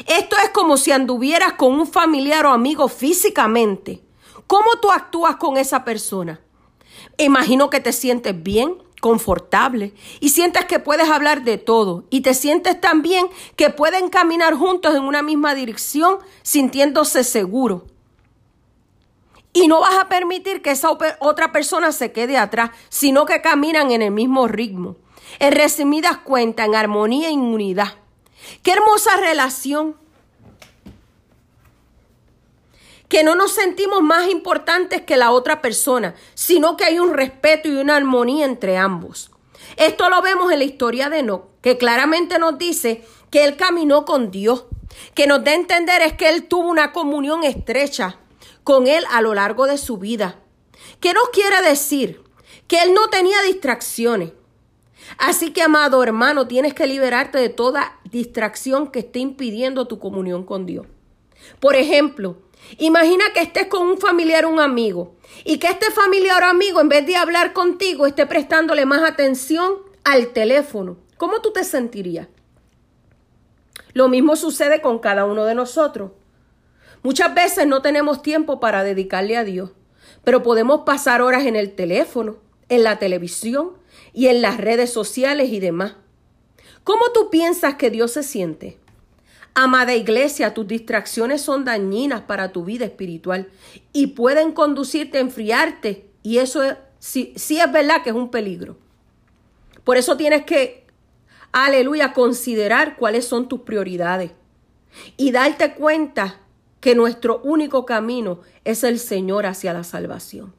Esto 0.07 0.36
es 0.42 0.51
como 0.51 0.76
si 0.76 0.92
anduvieras 0.92 1.55
con 1.55 1.74
un 1.74 1.86
familiar 1.86 2.46
o 2.46 2.51
amigo 2.51 2.88
físicamente. 2.88 4.03
¿Cómo 4.46 4.76
tú 4.80 4.90
actúas 4.90 5.36
con 5.36 5.57
esa 5.57 5.84
persona? 5.84 6.40
Imagino 7.18 7.68
que 7.68 7.80
te 7.80 7.92
sientes 7.92 8.40
bien, 8.42 8.82
confortable 9.01 9.92
y 10.20 10.28
sientes 10.28 10.66
que 10.66 10.78
puedes 10.78 11.09
hablar 11.09 11.42
de 11.42 11.59
todo 11.59 12.05
y 12.11 12.20
te 12.20 12.34
sientes 12.34 12.80
también 12.80 13.26
que 13.57 13.70
pueden 13.70 14.09
caminar 14.09 14.55
juntos 14.55 14.94
en 14.94 15.03
una 15.03 15.22
misma 15.22 15.55
dirección 15.55 16.18
sintiéndose 16.42 17.24
seguro. 17.24 17.86
Y 19.53 19.66
no 19.66 19.80
vas 19.80 19.98
a 19.98 20.09
permitir 20.09 20.62
que 20.62 20.70
esa 20.70 20.90
otra 21.18 21.51
persona 21.51 21.90
se 21.90 22.12
quede 22.12 22.38
atrás, 22.38 22.70
sino 22.88 23.26
que 23.26 23.40
caminan 23.40 23.90
en 23.90 24.03
el 24.03 24.12
mismo 24.12 24.46
ritmo. 24.46 24.96
En 25.40 25.53
resumidas 25.53 26.18
cuentas, 26.18 26.66
en 26.66 26.76
armonía 26.76 27.30
y 27.30 27.34
en 27.34 27.40
unidad. 27.40 27.94
Qué 28.62 28.72
hermosa 28.72 29.16
relación. 29.16 29.96
Que 33.11 33.23
no 33.25 33.35
nos 33.35 33.53
sentimos 33.53 34.01
más 34.01 34.31
importantes 34.31 35.03
que 35.03 35.19
la 35.19 35.33
otra 35.33 35.61
persona, 35.61 36.15
sino 36.35 36.79
que 36.79 36.85
hay 36.85 36.99
un 36.99 37.13
respeto 37.13 37.69
y 37.69 37.73
una 37.73 37.97
armonía 37.97 38.47
entre 38.47 38.79
ambos. 38.79 39.31
Esto 39.77 40.09
lo 40.09 40.23
vemos 40.23 40.51
en 40.53 40.61
la 40.61 40.65
historia 40.65 41.11
de 41.11 41.19
Enoch, 41.19 41.45
que 41.61 41.77
claramente 41.77 42.39
nos 42.39 42.57
dice 42.57 43.05
que 43.31 43.45
él 43.45 43.57
caminó 43.57 44.05
con 44.05 44.31
Dios. 44.31 44.65
Que 45.15 45.27
nos 45.27 45.45
da 45.45 45.51
a 45.51 45.55
entender 45.55 46.03
es 46.03 46.15
que 46.15 46.29
él 46.29 46.47
tuvo 46.47 46.69
una 46.69 46.93
comunión 46.93 47.45
estrecha 47.45 48.19
con 48.65 48.87
él 48.87 49.05
a 49.11 49.23
lo 49.23 49.35
largo 49.35 49.67
de 49.67 49.77
su 49.77 49.99
vida. 49.99 50.37
¿Qué 51.01 51.13
nos 51.13 51.31
quiere 51.31 51.63
decir? 51.63 52.23
Que 52.69 52.83
él 52.83 52.95
no 52.95 53.09
tenía 53.11 53.43
distracciones. 53.43 54.33
Así 55.19 55.51
que, 55.53 55.63
amado 55.63 56.03
hermano, 56.03 56.47
tienes 56.47 56.75
que 56.75 56.87
liberarte 56.87 57.39
de 57.39 57.49
toda 57.49 57.99
distracción 58.05 58.93
que 58.93 59.01
esté 59.01 59.19
impidiendo 59.19 59.89
tu 59.89 59.99
comunión 59.99 60.45
con 60.45 60.67
Dios. 60.67 60.87
Por 61.59 61.75
ejemplo, 61.75 62.37
imagina 62.79 63.25
que 63.35 63.41
estés 63.41 63.66
con 63.66 63.87
un 63.87 63.99
familiar 63.99 64.47
un 64.47 64.61
amigo 64.61 65.16
y 65.45 65.59
que 65.59 65.68
este 65.68 65.91
familiar 65.91 66.43
o 66.43 66.47
amigo, 66.47 66.81
en 66.81 66.89
vez 66.89 67.07
de 67.07 67.16
hablar 67.16 67.53
contigo, 67.53 68.07
esté 68.07 68.27
prestándole 68.27 68.87
más 68.87 69.03
atención 69.03 69.75
al 70.05 70.29
teléfono. 70.29 70.99
¿Cómo 71.16 71.41
tú 71.41 71.53
te 71.53 71.64
sentirías? 71.64 72.29
Lo 73.93 74.09
mismo 74.09 74.37
sucede 74.37 74.81
con 74.81 74.99
cada 74.99 75.25
uno 75.25 75.45
de 75.45 75.55
nosotros. 75.55 76.12
Muchas 77.03 77.35
veces 77.35 77.66
no 77.66 77.83
tenemos 77.83 78.23
tiempo 78.23 78.61
para 78.61 78.85
dedicarle 78.85 79.37
a 79.37 79.45
Dios, 79.45 79.71
pero 80.23 80.43
podemos 80.43 80.83
pasar 80.85 81.23
horas 81.23 81.47
en 81.47 81.57
el 81.57 81.75
teléfono, 81.75 82.37
en 82.68 82.85
la 82.85 82.99
televisión 82.99 83.73
y 84.12 84.27
en 84.29 84.43
las 84.43 84.59
redes 84.59 84.93
sociales 84.93 85.51
y 85.51 85.61
demás. 85.61 85.95
¿Cómo 86.85 87.11
tú 87.12 87.31
piensas 87.31 87.75
que 87.77 87.91
Dios 87.91 88.12
se 88.12 88.23
siente? 88.23 88.79
Amada 89.55 89.94
iglesia, 89.94 90.55
tus 90.55 90.66
distracciones 90.66 91.42
son 91.42 91.64
dañinas 91.64 92.22
para 92.22 92.53
tu 92.53 92.64
vida 92.64 92.84
espiritual 92.84 93.48
y 93.92 94.09
pueden 94.09 94.53
conducirte 94.53 95.18
a 95.18 95.22
enfriarte 95.22 96.07
y 96.22 96.38
eso 96.38 96.62
es, 96.62 96.76
sí, 96.98 97.32
sí 97.36 97.61
es 97.61 97.70
verdad 97.72 98.03
que 98.03 98.11
es 98.11 98.16
un 98.16 98.30
peligro. 98.30 98.76
Por 99.84 99.96
eso 99.96 100.16
tienes 100.16 100.44
que, 100.44 100.86
aleluya, 101.53 102.12
considerar 102.12 102.96
cuáles 102.96 103.26
son 103.26 103.48
tus 103.48 103.62
prioridades 103.62 104.30
y 105.16 105.32
darte 105.32 105.74
cuenta 105.74 106.40
que 106.80 106.94
nuestro 106.94 107.40
único 107.42 107.84
camino 107.84 108.40
es 108.64 108.84
el 108.84 108.98
Señor 108.98 109.46
hacia 109.46 109.72
la 109.72 109.84
salvación. 109.84 110.55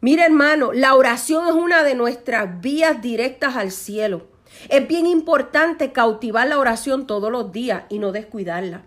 Mira 0.00 0.24
hermano, 0.24 0.72
la 0.72 0.94
oración 0.94 1.46
es 1.46 1.54
una 1.54 1.82
de 1.82 1.94
nuestras 1.94 2.60
vías 2.60 3.02
directas 3.02 3.56
al 3.56 3.70
cielo. 3.70 4.29
Es 4.68 4.86
bien 4.86 5.06
importante 5.06 5.92
cautivar 5.92 6.48
la 6.48 6.58
oración 6.58 7.06
todos 7.06 7.30
los 7.30 7.52
días 7.52 7.84
y 7.88 7.98
no 7.98 8.12
descuidarla. 8.12 8.82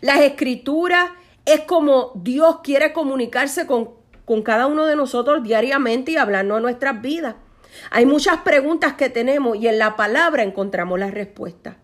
Las 0.00 0.20
escrituras 0.20 1.10
es 1.44 1.60
como 1.60 2.12
Dios 2.16 2.60
quiere 2.62 2.92
comunicarse 2.92 3.66
con, 3.66 3.90
con 4.24 4.42
cada 4.42 4.66
uno 4.66 4.86
de 4.86 4.96
nosotros 4.96 5.42
diariamente 5.42 6.12
y 6.12 6.16
hablarnos 6.16 6.58
de 6.58 6.62
nuestras 6.62 7.00
vidas. 7.00 7.36
Hay 7.90 8.06
muchas 8.06 8.38
preguntas 8.38 8.94
que 8.94 9.10
tenemos 9.10 9.56
y 9.56 9.68
en 9.68 9.78
la 9.78 9.96
palabra 9.96 10.42
encontramos 10.42 10.98
las 10.98 11.12
respuestas. 11.12 11.76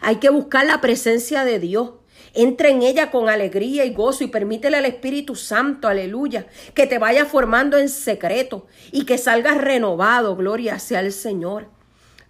Hay 0.00 0.16
que 0.16 0.30
buscar 0.30 0.66
la 0.66 0.80
presencia 0.80 1.44
de 1.44 1.58
Dios. 1.58 1.92
Entra 2.34 2.68
en 2.68 2.82
ella 2.82 3.10
con 3.10 3.28
alegría 3.28 3.84
y 3.84 3.92
gozo 3.92 4.24
y 4.24 4.28
permítele 4.28 4.78
al 4.78 4.86
Espíritu 4.86 5.34
Santo, 5.34 5.88
aleluya, 5.88 6.46
que 6.72 6.86
te 6.86 6.98
vaya 6.98 7.26
formando 7.26 7.76
en 7.76 7.90
secreto 7.90 8.66
y 8.90 9.04
que 9.04 9.18
salgas 9.18 9.58
renovado, 9.58 10.34
gloria 10.36 10.78
sea 10.78 11.00
el 11.00 11.12
Señor. 11.12 11.68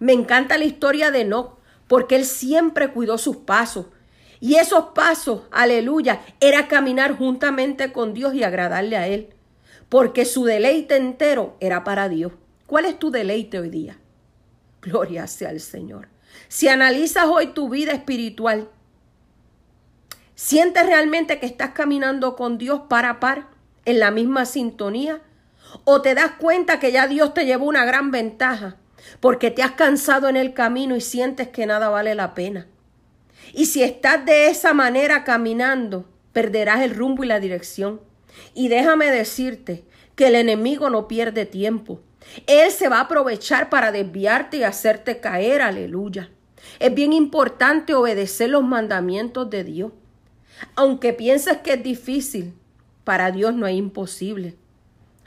Me 0.03 0.11
encanta 0.11 0.57
la 0.57 0.65
historia 0.65 1.11
de 1.11 1.21
Enoch 1.21 1.59
porque 1.87 2.17
él 2.17 2.25
siempre 2.25 2.91
cuidó 2.91 3.17
sus 3.17 3.37
pasos. 3.37 3.85
Y 4.41 4.55
esos 4.55 4.87
pasos, 4.93 5.43
aleluya, 5.49 6.19
era 6.41 6.67
caminar 6.67 7.17
juntamente 7.17 7.93
con 7.93 8.13
Dios 8.13 8.33
y 8.33 8.43
agradarle 8.43 8.97
a 8.97 9.07
Él. 9.07 9.29
Porque 9.87 10.25
su 10.25 10.43
deleite 10.43 10.97
entero 10.97 11.55
era 11.61 11.85
para 11.85 12.09
Dios. 12.09 12.33
¿Cuál 12.67 12.83
es 12.83 12.99
tu 12.99 13.11
deleite 13.11 13.59
hoy 13.59 13.69
día? 13.69 13.97
Gloria 14.81 15.25
sea 15.25 15.51
al 15.51 15.61
Señor. 15.61 16.09
Si 16.49 16.67
analizas 16.67 17.23
hoy 17.23 17.53
tu 17.53 17.69
vida 17.69 17.93
espiritual, 17.93 18.67
¿sientes 20.35 20.85
realmente 20.85 21.39
que 21.39 21.45
estás 21.45 21.69
caminando 21.69 22.35
con 22.35 22.57
Dios 22.57 22.81
par 22.89 23.05
a 23.05 23.21
par, 23.21 23.47
en 23.85 23.99
la 23.99 24.11
misma 24.11 24.45
sintonía? 24.45 25.21
¿O 25.85 26.01
te 26.01 26.13
das 26.13 26.31
cuenta 26.31 26.81
que 26.81 26.91
ya 26.91 27.07
Dios 27.07 27.33
te 27.33 27.45
llevó 27.45 27.67
una 27.67 27.85
gran 27.85 28.11
ventaja 28.11 28.75
porque 29.19 29.51
te 29.51 29.63
has 29.63 29.71
cansado 29.71 30.29
en 30.29 30.35
el 30.37 30.53
camino 30.53 30.95
y 30.95 31.01
sientes 31.01 31.49
que 31.49 31.65
nada 31.65 31.89
vale 31.89 32.15
la 32.15 32.33
pena. 32.33 32.67
Y 33.53 33.65
si 33.65 33.83
estás 33.83 34.25
de 34.25 34.47
esa 34.47 34.73
manera 34.73 35.23
caminando, 35.23 36.05
perderás 36.31 36.81
el 36.81 36.95
rumbo 36.95 37.23
y 37.23 37.27
la 37.27 37.39
dirección. 37.39 38.01
Y 38.53 38.67
déjame 38.67 39.11
decirte 39.11 39.83
que 40.15 40.27
el 40.27 40.35
enemigo 40.35 40.89
no 40.89 41.07
pierde 41.07 41.45
tiempo. 41.45 41.99
Él 42.47 42.71
se 42.71 42.89
va 42.89 42.97
a 42.97 43.01
aprovechar 43.01 43.69
para 43.69 43.91
desviarte 43.91 44.57
y 44.57 44.63
hacerte 44.63 45.19
caer, 45.19 45.61
aleluya. 45.61 46.29
Es 46.79 46.93
bien 46.93 47.13
importante 47.13 47.93
obedecer 47.93 48.49
los 48.49 48.63
mandamientos 48.63 49.49
de 49.49 49.63
Dios. 49.63 49.91
Aunque 50.75 51.13
pienses 51.13 51.57
que 51.57 51.73
es 51.73 51.83
difícil, 51.83 52.53
para 53.03 53.31
Dios 53.31 53.53
no 53.53 53.67
es 53.67 53.75
imposible. 53.75 54.55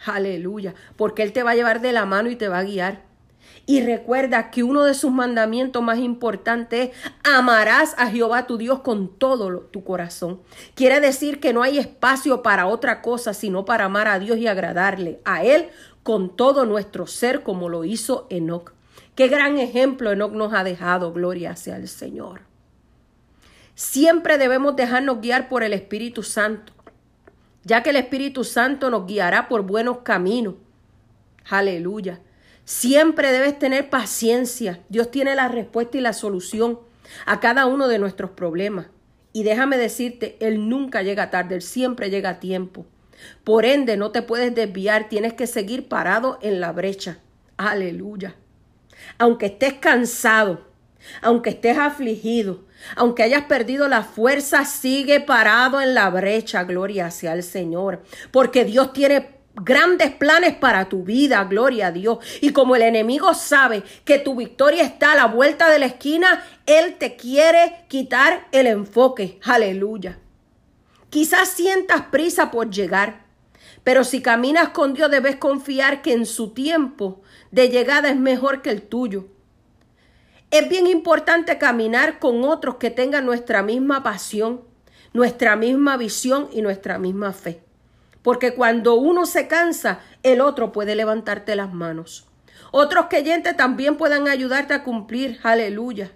Aleluya, 0.05 0.75
porque 0.97 1.23
Él 1.23 1.33
te 1.33 1.43
va 1.43 1.53
a 1.53 1.55
llevar 1.55 1.81
de 1.81 1.93
la 1.93 2.07
mano 2.07 2.31
y 2.31 2.37
te 2.37 2.49
va 2.49 2.59
a 2.59 2.65
guiar. 2.65 3.03
Y 3.69 3.83
recuerda 3.83 4.53
que 4.53 4.63
uno 4.63 4.85
de 4.85 4.95
sus 4.95 5.11
mandamientos 5.11 5.83
más 5.83 5.99
importantes 5.99 6.91
es 6.91 7.13
amarás 7.25 7.97
a 7.99 8.07
Jehová 8.07 8.47
tu 8.47 8.59
Dios 8.59 8.81
con 8.81 9.09
todo 9.19 9.61
tu 9.61 9.83
corazón. 9.83 10.41
Quiere 10.75 11.01
decir 11.01 11.41
que 11.41 11.53
no 11.53 11.65
hay 11.65 11.79
espacio 11.79 12.43
para 12.43 12.69
otra 12.69 13.03
cosa 13.03 13.35
sino 13.35 13.65
para 13.65 13.87
amar 13.87 14.07
a 14.07 14.21
Dios 14.21 14.39
y 14.39 14.47
agradarle 14.47 15.21
a 15.25 15.43
Él 15.45 15.69
con 16.05 16.37
todo 16.37 16.65
nuestro 16.65 17.09
ser 17.09 17.43
como 17.43 17.69
lo 17.69 17.85
hizo 17.85 18.29
Enoch. 18.31 18.73
Qué 19.17 19.27
gran 19.27 19.59
ejemplo 19.59 20.13
Enoch 20.13 20.33
nos 20.33 20.55
ha 20.55 20.63
dejado, 20.63 21.13
gloria 21.13 21.57
sea 21.57 21.77
el 21.77 21.89
Señor. 21.89 22.43
Siempre 23.75 24.39
debemos 24.39 24.77
dejarnos 24.77 25.21
guiar 25.21 25.49
por 25.49 25.65
el 25.65 25.73
Espíritu 25.73 26.23
Santo, 26.23 26.73
ya 27.65 27.83
que 27.83 27.91
el 27.91 27.97
Espíritu 27.97 28.45
Santo 28.45 28.91
nos 28.91 29.07
guiará 29.07 29.49
por 29.49 29.63
buenos 29.63 29.99
caminos. 29.99 30.55
Aleluya. 31.49 32.21
Siempre 32.67 33.31
debes 33.31 33.61
tener 33.61 33.91
paciencia. 33.91 34.81
Dios 34.89 35.13
tiene 35.13 35.37
la 35.37 35.47
respuesta 35.47 35.99
y 35.99 36.01
la 36.01 36.13
solución 36.13 36.81
a 37.25 37.39
cada 37.39 37.67
uno 37.67 37.87
de 37.87 38.01
nuestros 38.01 38.33
problemas. 38.33 38.89
Y 39.33 39.45
déjame 39.45 39.79
decirte, 39.79 40.37
Él 40.41 40.69
nunca 40.69 41.03
llega 41.03 41.31
tarde, 41.31 41.55
Él 41.55 41.63
siempre 41.63 42.11
llega 42.11 42.31
a 42.31 42.41
tiempo. 42.41 42.85
Por 43.45 43.67
ende, 43.67 43.97
no 43.97 44.11
te 44.11 44.21
puedes 44.21 44.53
desviar, 44.53 45.09
tienes 45.09 45.35
que 45.35 45.47
seguir 45.47 45.87
parado 45.87 46.41
en 46.43 46.59
la 46.59 46.73
brecha. 46.73 47.19
Aleluya. 47.57 48.35
Aunque 49.17 49.47
estés 49.47 49.75
cansado, 49.75 50.67
aunque 51.23 51.51
estés 51.51 51.79
afligido, 51.79 52.65
aunque 52.97 53.23
hayas 53.23 53.45
perdido 53.45 53.87
la 53.87 54.03
fuerza, 54.03 54.65
sigue 54.65 55.21
parado 55.21 55.81
en 55.81 55.95
la 55.95 56.11
brecha. 56.11 56.65
Gloria 56.65 57.13
sea 57.13 57.31
al 57.31 57.45
Señor. 57.45 58.03
Porque 58.33 58.65
Dios 58.65 58.93
tiene 58.93 59.36
grandes 59.63 60.13
planes 60.13 60.55
para 60.55 60.89
tu 60.89 61.03
vida, 61.03 61.43
gloria 61.45 61.89
a 61.89 61.93
Dios. 61.93 62.19
Y 62.41 62.51
como 62.51 62.77
el 62.77 62.83
enemigo 62.83 63.35
sabe 63.35 63.83
que 64.05 64.19
tu 64.19 64.35
victoria 64.35 64.83
está 64.83 65.13
a 65.13 65.17
la 65.17 65.27
vuelta 65.27 65.71
de 65.71 65.79
la 65.79 65.87
esquina, 65.87 66.45
él 66.67 66.97
te 66.99 67.17
quiere 67.17 67.85
quitar 67.89 68.47
el 68.53 68.67
enfoque. 68.67 69.41
Aleluya. 69.43 70.19
Quizás 71.11 71.49
sientas 71.49 72.03
prisa 72.11 72.51
por 72.51 72.71
llegar, 72.71 73.25
pero 73.85 74.05
si 74.05 74.21
caminas 74.21 74.71
con 74.71 74.93
Dios 74.95 75.11
debes 75.11 75.37
confiar 75.37 76.03
que 76.03 76.13
en 76.13 76.27
su 76.27 76.51
tiempo 76.51 77.23
de 77.51 77.69
llegada 77.69 78.11
es 78.11 78.17
mejor 78.17 78.61
que 78.61 78.71
el 78.71 78.83
tuyo. 78.83 79.29
Es 80.51 80.69
bien 80.69 80.87
importante 80.87 81.59
caminar 81.59 82.19
con 82.19 82.45
otros 82.45 82.77
que 82.77 82.91
tengan 82.91 83.27
nuestra 83.27 83.63
misma 83.63 84.03
pasión, 84.03 84.63
nuestra 85.13 85.57
misma 85.57 85.97
visión 85.97 86.49
y 86.53 86.63
nuestra 86.63 86.99
misma 86.99 87.33
fe. 87.33 87.66
Porque 88.27 88.55
cuando 88.55 88.97
uno 88.97 89.25
se 89.25 89.47
cansa, 89.47 90.01
el 90.25 90.41
otro 90.41 90.73
puede 90.73 90.97
levantarte 90.97 91.55
las 91.55 91.73
manos. 91.73 92.27
Otros 92.73 93.07
creyentes 93.09 93.57
también 93.57 93.97
puedan 93.97 94.27
ayudarte 94.27 94.75
a 94.75 94.83
cumplir, 94.83 95.39
aleluya, 95.45 96.11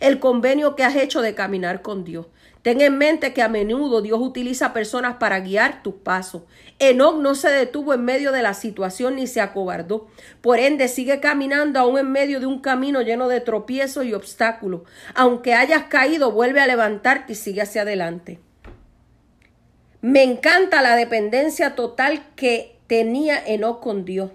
el 0.00 0.18
convenio 0.18 0.74
que 0.74 0.82
has 0.82 0.96
hecho 0.96 1.22
de 1.22 1.36
caminar 1.36 1.80
con 1.80 2.02
Dios. 2.02 2.26
Ten 2.62 2.80
en 2.80 2.98
mente 2.98 3.32
que 3.32 3.40
a 3.40 3.48
menudo 3.48 4.02
Dios 4.02 4.18
utiliza 4.20 4.72
personas 4.72 5.18
para 5.18 5.38
guiar 5.38 5.84
tus 5.84 5.94
pasos. 5.94 6.42
Enoch 6.80 7.20
no 7.20 7.36
se 7.36 7.50
detuvo 7.50 7.94
en 7.94 8.04
medio 8.04 8.32
de 8.32 8.42
la 8.42 8.54
situación 8.54 9.14
ni 9.14 9.28
se 9.28 9.40
acobardó. 9.40 10.08
Por 10.40 10.58
ende, 10.58 10.88
sigue 10.88 11.20
caminando 11.20 11.78
aún 11.78 11.98
en 11.98 12.10
medio 12.10 12.40
de 12.40 12.46
un 12.46 12.58
camino 12.62 13.00
lleno 13.00 13.28
de 13.28 13.40
tropiezos 13.40 14.04
y 14.06 14.12
obstáculos. 14.12 14.80
Aunque 15.14 15.54
hayas 15.54 15.84
caído, 15.84 16.32
vuelve 16.32 16.58
a 16.58 16.66
levantarte 16.66 17.34
y 17.34 17.36
sigue 17.36 17.62
hacia 17.62 17.82
adelante. 17.82 18.40
Me 20.04 20.22
encanta 20.22 20.82
la 20.82 20.96
dependencia 20.96 21.74
total 21.74 22.26
que 22.36 22.76
tenía 22.88 23.42
Enoch 23.42 23.80
con 23.80 24.04
Dios. 24.04 24.32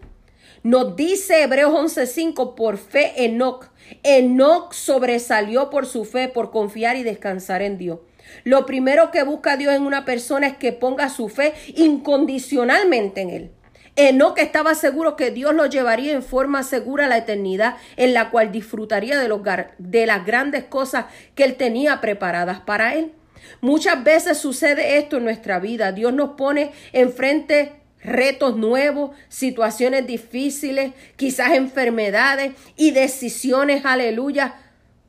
Nos 0.63 0.95
dice 0.95 1.43
Hebreos 1.43 1.71
11:5, 1.71 2.55
por 2.55 2.79
fe 2.79 3.25
Enoch. 3.25 3.69
Enoch 4.01 4.73
sobresalió 4.73 5.69
por 5.69 5.85
su 5.85 6.05
fe, 6.05 6.27
por 6.27 6.49
confiar 6.49 6.95
y 6.95 7.03
descansar 7.03 7.61
en 7.61 7.77
Dios. 7.77 7.99
Lo 8.43 8.65
primero 8.65 9.11
que 9.11 9.21
busca 9.21 9.57
Dios 9.57 9.75
en 9.75 9.83
una 9.83 10.05
persona 10.05 10.47
es 10.47 10.57
que 10.57 10.73
ponga 10.73 11.07
su 11.07 11.29
fe 11.29 11.53
incondicionalmente 11.75 13.21
en 13.21 13.29
Él. 13.29 13.51
Enoch 13.95 14.39
estaba 14.39 14.73
seguro 14.73 15.15
que 15.15 15.29
Dios 15.29 15.53
lo 15.53 15.67
llevaría 15.67 16.13
en 16.13 16.23
forma 16.23 16.63
segura 16.63 17.05
a 17.05 17.09
la 17.09 17.17
eternidad, 17.17 17.75
en 17.95 18.15
la 18.15 18.31
cual 18.31 18.51
disfrutaría 18.51 19.19
de, 19.19 19.27
los, 19.27 19.41
de 19.77 20.07
las 20.07 20.25
grandes 20.25 20.63
cosas 20.63 21.05
que 21.35 21.43
Él 21.43 21.57
tenía 21.57 22.01
preparadas 22.01 22.59
para 22.59 22.95
Él. 22.95 23.13
Muchas 23.61 24.03
veces 24.03 24.37
sucede 24.37 24.97
esto 24.97 25.17
en 25.17 25.25
nuestra 25.25 25.59
vida. 25.59 25.91
Dios 25.91 26.13
nos 26.13 26.31
pone 26.31 26.71
enfrente 26.93 27.73
retos 28.01 28.55
nuevos, 28.55 29.11
situaciones 29.27 30.07
difíciles, 30.07 30.93
quizás 31.15 31.53
enfermedades 31.53 32.53
y 32.75 32.91
decisiones, 32.91 33.85
aleluya, 33.85 34.55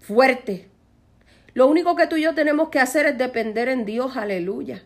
fuertes. 0.00 0.62
Lo 1.54 1.66
único 1.66 1.96
que 1.96 2.06
tú 2.06 2.16
y 2.16 2.22
yo 2.22 2.34
tenemos 2.34 2.68
que 2.68 2.80
hacer 2.80 3.06
es 3.06 3.18
depender 3.18 3.68
en 3.68 3.84
Dios, 3.84 4.16
aleluya. 4.16 4.84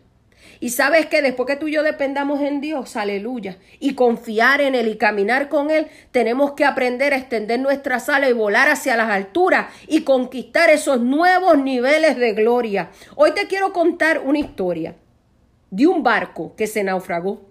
Y 0.59 0.69
sabes 0.69 1.05
que 1.05 1.21
después 1.21 1.47
que 1.47 1.55
tú 1.55 1.67
y 1.67 1.73
yo 1.73 1.83
dependamos 1.83 2.41
en 2.41 2.61
Dios, 2.61 2.95
aleluya, 2.95 3.57
y 3.79 3.95
confiar 3.95 4.61
en 4.61 4.75
Él 4.75 4.87
y 4.87 4.97
caminar 4.97 5.49
con 5.49 5.69
Él, 5.69 5.87
tenemos 6.11 6.51
que 6.53 6.65
aprender 6.65 7.13
a 7.13 7.17
extender 7.17 7.59
nuestra 7.59 7.99
sala 7.99 8.29
y 8.29 8.33
volar 8.33 8.69
hacia 8.69 8.95
las 8.95 9.09
alturas 9.09 9.67
y 9.87 10.01
conquistar 10.01 10.69
esos 10.69 11.01
nuevos 11.01 11.57
niveles 11.57 12.17
de 12.17 12.33
gloria. 12.33 12.91
Hoy 13.15 13.31
te 13.31 13.47
quiero 13.47 13.73
contar 13.73 14.19
una 14.19 14.39
historia 14.39 14.95
de 15.71 15.87
un 15.87 16.03
barco 16.03 16.55
que 16.55 16.67
se 16.67 16.83
naufragó. 16.83 17.41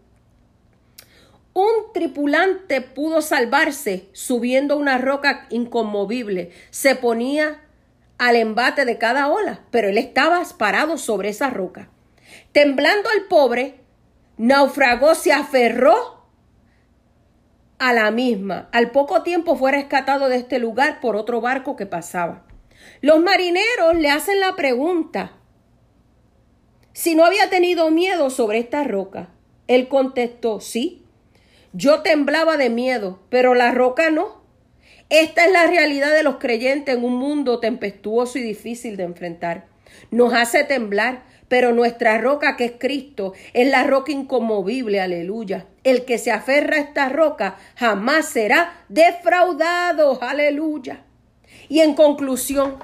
Un 1.53 1.93
tripulante 1.93 2.81
pudo 2.81 3.23
salvarse 3.23 4.09
subiendo 4.13 4.77
una 4.77 4.99
roca 4.99 5.47
inconmovible. 5.51 6.51
Se 6.71 6.97
ponía 6.97 7.61
al 8.19 8.37
embate 8.37 8.85
de 8.85 8.99
cada 8.99 9.29
ola, 9.29 9.61
pero 9.71 9.89
él 9.89 9.99
estaba 9.99 10.43
parado 10.59 10.99
sobre 10.99 11.29
esa 11.29 11.51
roca. 11.51 11.91
Temblando 12.55 13.09
el 13.11 13.25
pobre, 13.25 13.81
naufragó, 14.37 15.17
se 15.17 15.33
aferró 15.33 16.23
a 17.81 17.93
la 17.93 18.13
misma. 18.13 18.69
Al 18.71 18.93
poco 18.93 19.25
tiempo 19.25 19.57
fue 19.57 19.73
rescatado 19.73 20.29
de 20.29 20.37
este 20.37 20.61
lugar 20.61 21.01
por 21.01 21.17
otro 21.17 21.41
barco 21.41 21.75
que 21.75 21.87
pasaba. 21.87 22.47
Los 23.01 23.21
marineros 23.21 23.97
le 23.97 24.09
hacen 24.09 24.39
la 24.39 24.55
pregunta 24.55 25.33
si 26.93 27.17
no 27.17 27.25
había 27.25 27.51
tenido 27.51 27.91
miedo 27.91 28.31
sobre 28.31 28.61
esta 28.61 28.85
roca. 28.85 29.31
Él 29.67 29.89
contestó, 29.89 30.61
sí, 30.61 31.05
yo 31.73 32.03
temblaba 32.03 32.57
de 32.57 32.71
miedo, 32.71 33.19
pero 33.31 33.55
la 33.55 33.73
roca 33.73 34.11
no. 34.11 34.45
Esta 35.09 35.45
es 35.45 35.51
la 35.51 35.67
realidad 35.67 36.15
de 36.15 36.23
los 36.23 36.37
creyentes 36.37 36.95
en 36.95 37.05
un 37.05 37.17
mundo 37.17 37.59
tempestuoso 37.59 38.39
y 38.39 38.43
difícil 38.43 38.97
de 38.97 39.03
enfrentar. 39.03 39.67
Nos 40.13 40.33
hace 40.35 40.63
temblar, 40.63 41.25
pero 41.55 41.71
nuestra 41.71 42.19
roca 42.19 42.57
que 42.57 42.65
es 42.65 42.73
Cristo 42.81 43.33
es 43.53 43.69
la 43.69 43.85
roca 43.85 44.11
inconmovible, 44.11 45.01
aleluya. 45.01 45.67
El 45.85 46.05
que 46.05 46.19
se 46.19 46.33
aferra 46.33 46.79
a 46.79 46.81
esta 46.81 47.09
roca 47.09 47.59
jamás 47.77 48.27
será 48.27 48.85
defraudado, 48.89 50.21
aleluya. 50.21 51.05
Y 51.69 51.79
en 51.79 51.95
conclusión, 51.95 52.79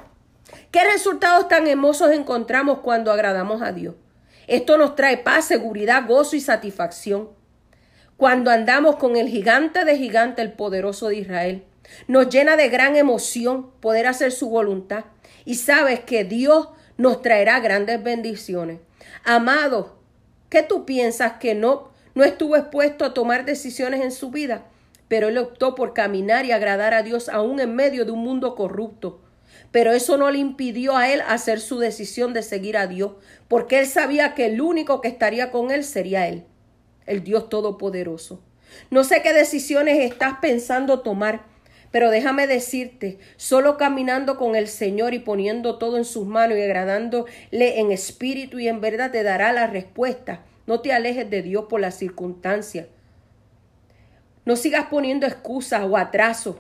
¿qué 0.71 0.85
resultados 0.85 1.49
tan 1.49 1.67
hermosos 1.67 2.13
encontramos 2.13 2.79
cuando 2.79 3.11
agradamos 3.11 3.61
a 3.61 3.73
Dios? 3.73 3.97
Esto 4.47 4.79
nos 4.79 4.95
trae 4.95 5.17
paz, 5.17 5.47
seguridad, 5.47 6.07
gozo 6.07 6.37
y 6.37 6.41
satisfacción. 6.41 7.29
Cuando 8.17 8.53
andamos 8.53 8.95
con 8.99 9.17
el 9.17 9.29
gigante 9.29 9.85
de 9.85 9.99
gigante, 9.99 10.43
el 10.43 10.53
poderoso 10.53 11.09
de 11.09 11.17
Israel, 11.17 11.65
nos 12.07 12.29
llena 12.29 12.55
de 12.55 12.69
gran 12.69 12.95
emoción 12.95 13.73
poder 13.81 14.07
hacer 14.07 14.31
su 14.31 14.49
voluntad. 14.49 15.07
Y 15.45 15.57
sabes 15.57 15.99
que 15.99 16.23
Dios 16.23 16.69
nos 17.01 17.23
traerá 17.23 17.61
grandes 17.61 18.03
bendiciones. 18.03 18.79
Amado, 19.25 19.97
¿qué 20.51 20.63
tú 20.63 20.85
piensas 20.85 21.39
que 21.41 21.55
no, 21.55 21.89
no 22.15 22.25
estuvo 22.25 22.57
expuesto 22.57 23.07
a 23.07 23.15
tomar 23.15 23.47
decisiones 23.47 24.03
en 24.03 24.13
su 24.13 24.31
vida? 24.31 24.67
Pero 25.09 25.29
él 25.29 25.39
optó 25.39 25.75
por 25.75 25.95
caminar 25.95 26.45
y 26.45 26.53
agradar 26.53 26.93
a 26.93 27.03
Dios 27.03 27.31
aún 27.31 27.59
en 27.59 27.75
medio 27.75 28.05
de 28.05 28.13
un 28.13 28.19
mundo 28.19 28.55
corrupto. 28.55 29.23
Pero 29.71 29.93
eso 29.93 30.19
no 30.19 30.31
le 30.31 30.41
impidió 30.41 30.95
a 30.95 31.11
él 31.11 31.23
hacer 31.27 31.61
su 31.61 31.79
decisión 31.79 32.35
de 32.35 32.43
seguir 32.43 32.77
a 32.77 32.87
Dios, 32.87 33.13
porque 33.49 33.79
él 33.79 33.87
sabía 33.87 34.35
que 34.35 34.45
el 34.45 34.61
único 34.61 35.01
que 35.01 35.09
estaría 35.09 35.51
con 35.51 35.71
él 35.71 35.85
sería 35.85 36.29
él, 36.29 36.45
el 37.07 37.25
Dios 37.25 37.49
Todopoderoso. 37.49 38.43
No 38.91 39.05
sé 39.05 39.23
qué 39.23 39.33
decisiones 39.33 40.01
estás 40.01 40.35
pensando 40.43 41.01
tomar, 41.01 41.47
pero 41.91 42.11
déjame 42.11 42.47
decirte, 42.47 43.19
solo 43.37 43.77
caminando 43.77 44.37
con 44.37 44.55
el 44.55 44.69
Señor 44.69 45.13
y 45.15 45.19
poniendo 45.19 45.79
todo 45.79 45.97
en 45.97 46.05
sus 46.05 46.27
manos 46.27 46.57
y 46.57 46.63
agradándole 46.63 47.27
en 47.51 47.91
espíritu 47.91 48.59
y 48.59 48.69
en 48.69 48.81
verdad 48.81 49.11
te 49.11 49.23
dará 49.23 49.53
la 49.53 49.67
respuesta. 49.67 50.45
No 50.67 50.81
te 50.81 50.93
alejes 50.93 51.29
de 51.29 51.43
Dios 51.43 51.65
por 51.69 51.81
las 51.81 51.97
circunstancias. 51.97 52.87
No 54.45 54.55
sigas 54.55 54.87
poniendo 54.87 55.27
excusas 55.27 55.83
o 55.85 55.97
atrasos. 55.97 56.57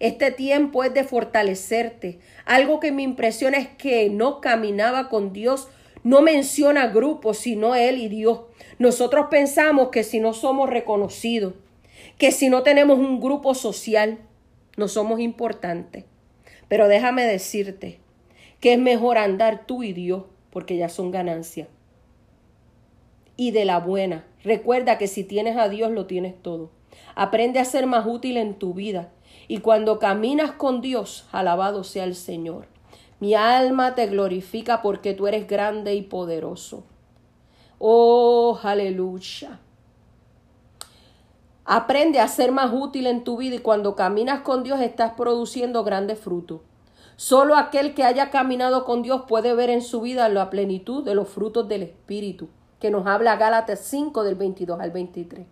Este 0.00 0.30
tiempo 0.32 0.82
es 0.82 0.92
de 0.92 1.04
fortalecerte. 1.04 2.18
Algo 2.44 2.80
que 2.80 2.92
me 2.92 3.02
impresiona 3.02 3.58
es 3.58 3.68
que 3.68 4.10
no 4.10 4.40
caminaba 4.40 5.08
con 5.08 5.32
Dios. 5.32 5.68
No 6.02 6.20
menciona 6.20 6.88
grupos, 6.88 7.38
sino 7.38 7.74
Él 7.76 7.98
y 7.98 8.08
Dios. 8.08 8.40
Nosotros 8.78 9.26
pensamos 9.30 9.88
que 9.88 10.04
si 10.04 10.20
no 10.20 10.34
somos 10.34 10.68
reconocidos, 10.68 11.54
que 12.18 12.32
si 12.32 12.48
no 12.48 12.62
tenemos 12.62 12.98
un 12.98 13.20
grupo 13.20 13.54
social, 13.54 14.18
no 14.76 14.88
somos 14.88 15.20
importantes. 15.20 16.04
Pero 16.68 16.88
déjame 16.88 17.24
decirte 17.24 18.00
que 18.60 18.72
es 18.72 18.78
mejor 18.78 19.18
andar 19.18 19.66
tú 19.66 19.82
y 19.82 19.92
Dios, 19.92 20.24
porque 20.50 20.76
ya 20.76 20.88
son 20.88 21.10
ganancias. 21.10 21.68
Y 23.36 23.50
de 23.50 23.64
la 23.64 23.78
buena. 23.78 24.24
Recuerda 24.42 24.96
que 24.96 25.08
si 25.08 25.24
tienes 25.24 25.56
a 25.56 25.68
Dios 25.68 25.90
lo 25.90 26.06
tienes 26.06 26.40
todo. 26.40 26.70
Aprende 27.14 27.58
a 27.58 27.64
ser 27.64 27.86
más 27.86 28.06
útil 28.06 28.38
en 28.38 28.54
tu 28.54 28.72
vida. 28.72 29.10
Y 29.48 29.58
cuando 29.58 29.98
caminas 29.98 30.52
con 30.52 30.80
Dios, 30.80 31.28
alabado 31.32 31.84
sea 31.84 32.04
el 32.04 32.14
Señor. 32.14 32.66
Mi 33.20 33.34
alma 33.34 33.94
te 33.94 34.06
glorifica 34.06 34.82
porque 34.82 35.14
tú 35.14 35.26
eres 35.26 35.46
grande 35.46 35.94
y 35.94 36.02
poderoso. 36.02 36.84
Oh, 37.78 38.58
aleluya. 38.62 39.60
Aprende 41.68 42.20
a 42.20 42.28
ser 42.28 42.52
más 42.52 42.70
útil 42.72 43.08
en 43.08 43.24
tu 43.24 43.36
vida 43.38 43.56
y 43.56 43.58
cuando 43.58 43.96
caminas 43.96 44.42
con 44.42 44.62
Dios 44.62 44.80
estás 44.80 45.14
produciendo 45.14 45.82
grandes 45.82 46.20
frutos. 46.20 46.60
Solo 47.16 47.56
aquel 47.56 47.92
que 47.92 48.04
haya 48.04 48.30
caminado 48.30 48.84
con 48.84 49.02
Dios 49.02 49.22
puede 49.26 49.52
ver 49.52 49.70
en 49.70 49.82
su 49.82 50.00
vida 50.00 50.28
la 50.28 50.48
plenitud 50.48 51.04
de 51.04 51.16
los 51.16 51.28
frutos 51.28 51.66
del 51.66 51.82
Espíritu, 51.82 52.48
que 52.78 52.92
nos 52.92 53.08
habla 53.08 53.34
Gálatas 53.34 53.80
5 53.80 54.22
del 54.22 54.36
22 54.36 54.78
al 54.78 54.92
23. 54.92 55.44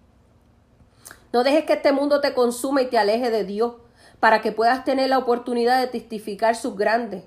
No 1.33 1.43
dejes 1.43 1.65
que 1.65 1.73
este 1.73 1.91
mundo 1.91 2.21
te 2.21 2.33
consuma 2.33 2.83
y 2.83 2.87
te 2.87 2.97
aleje 2.99 3.31
de 3.31 3.43
Dios 3.43 3.75
para 4.21 4.41
que 4.41 4.53
puedas 4.53 4.85
tener 4.85 5.09
la 5.09 5.19
oportunidad 5.19 5.81
de 5.81 5.89
testificar 5.89 6.55
sus 6.55 6.77
grandes, 6.77 7.25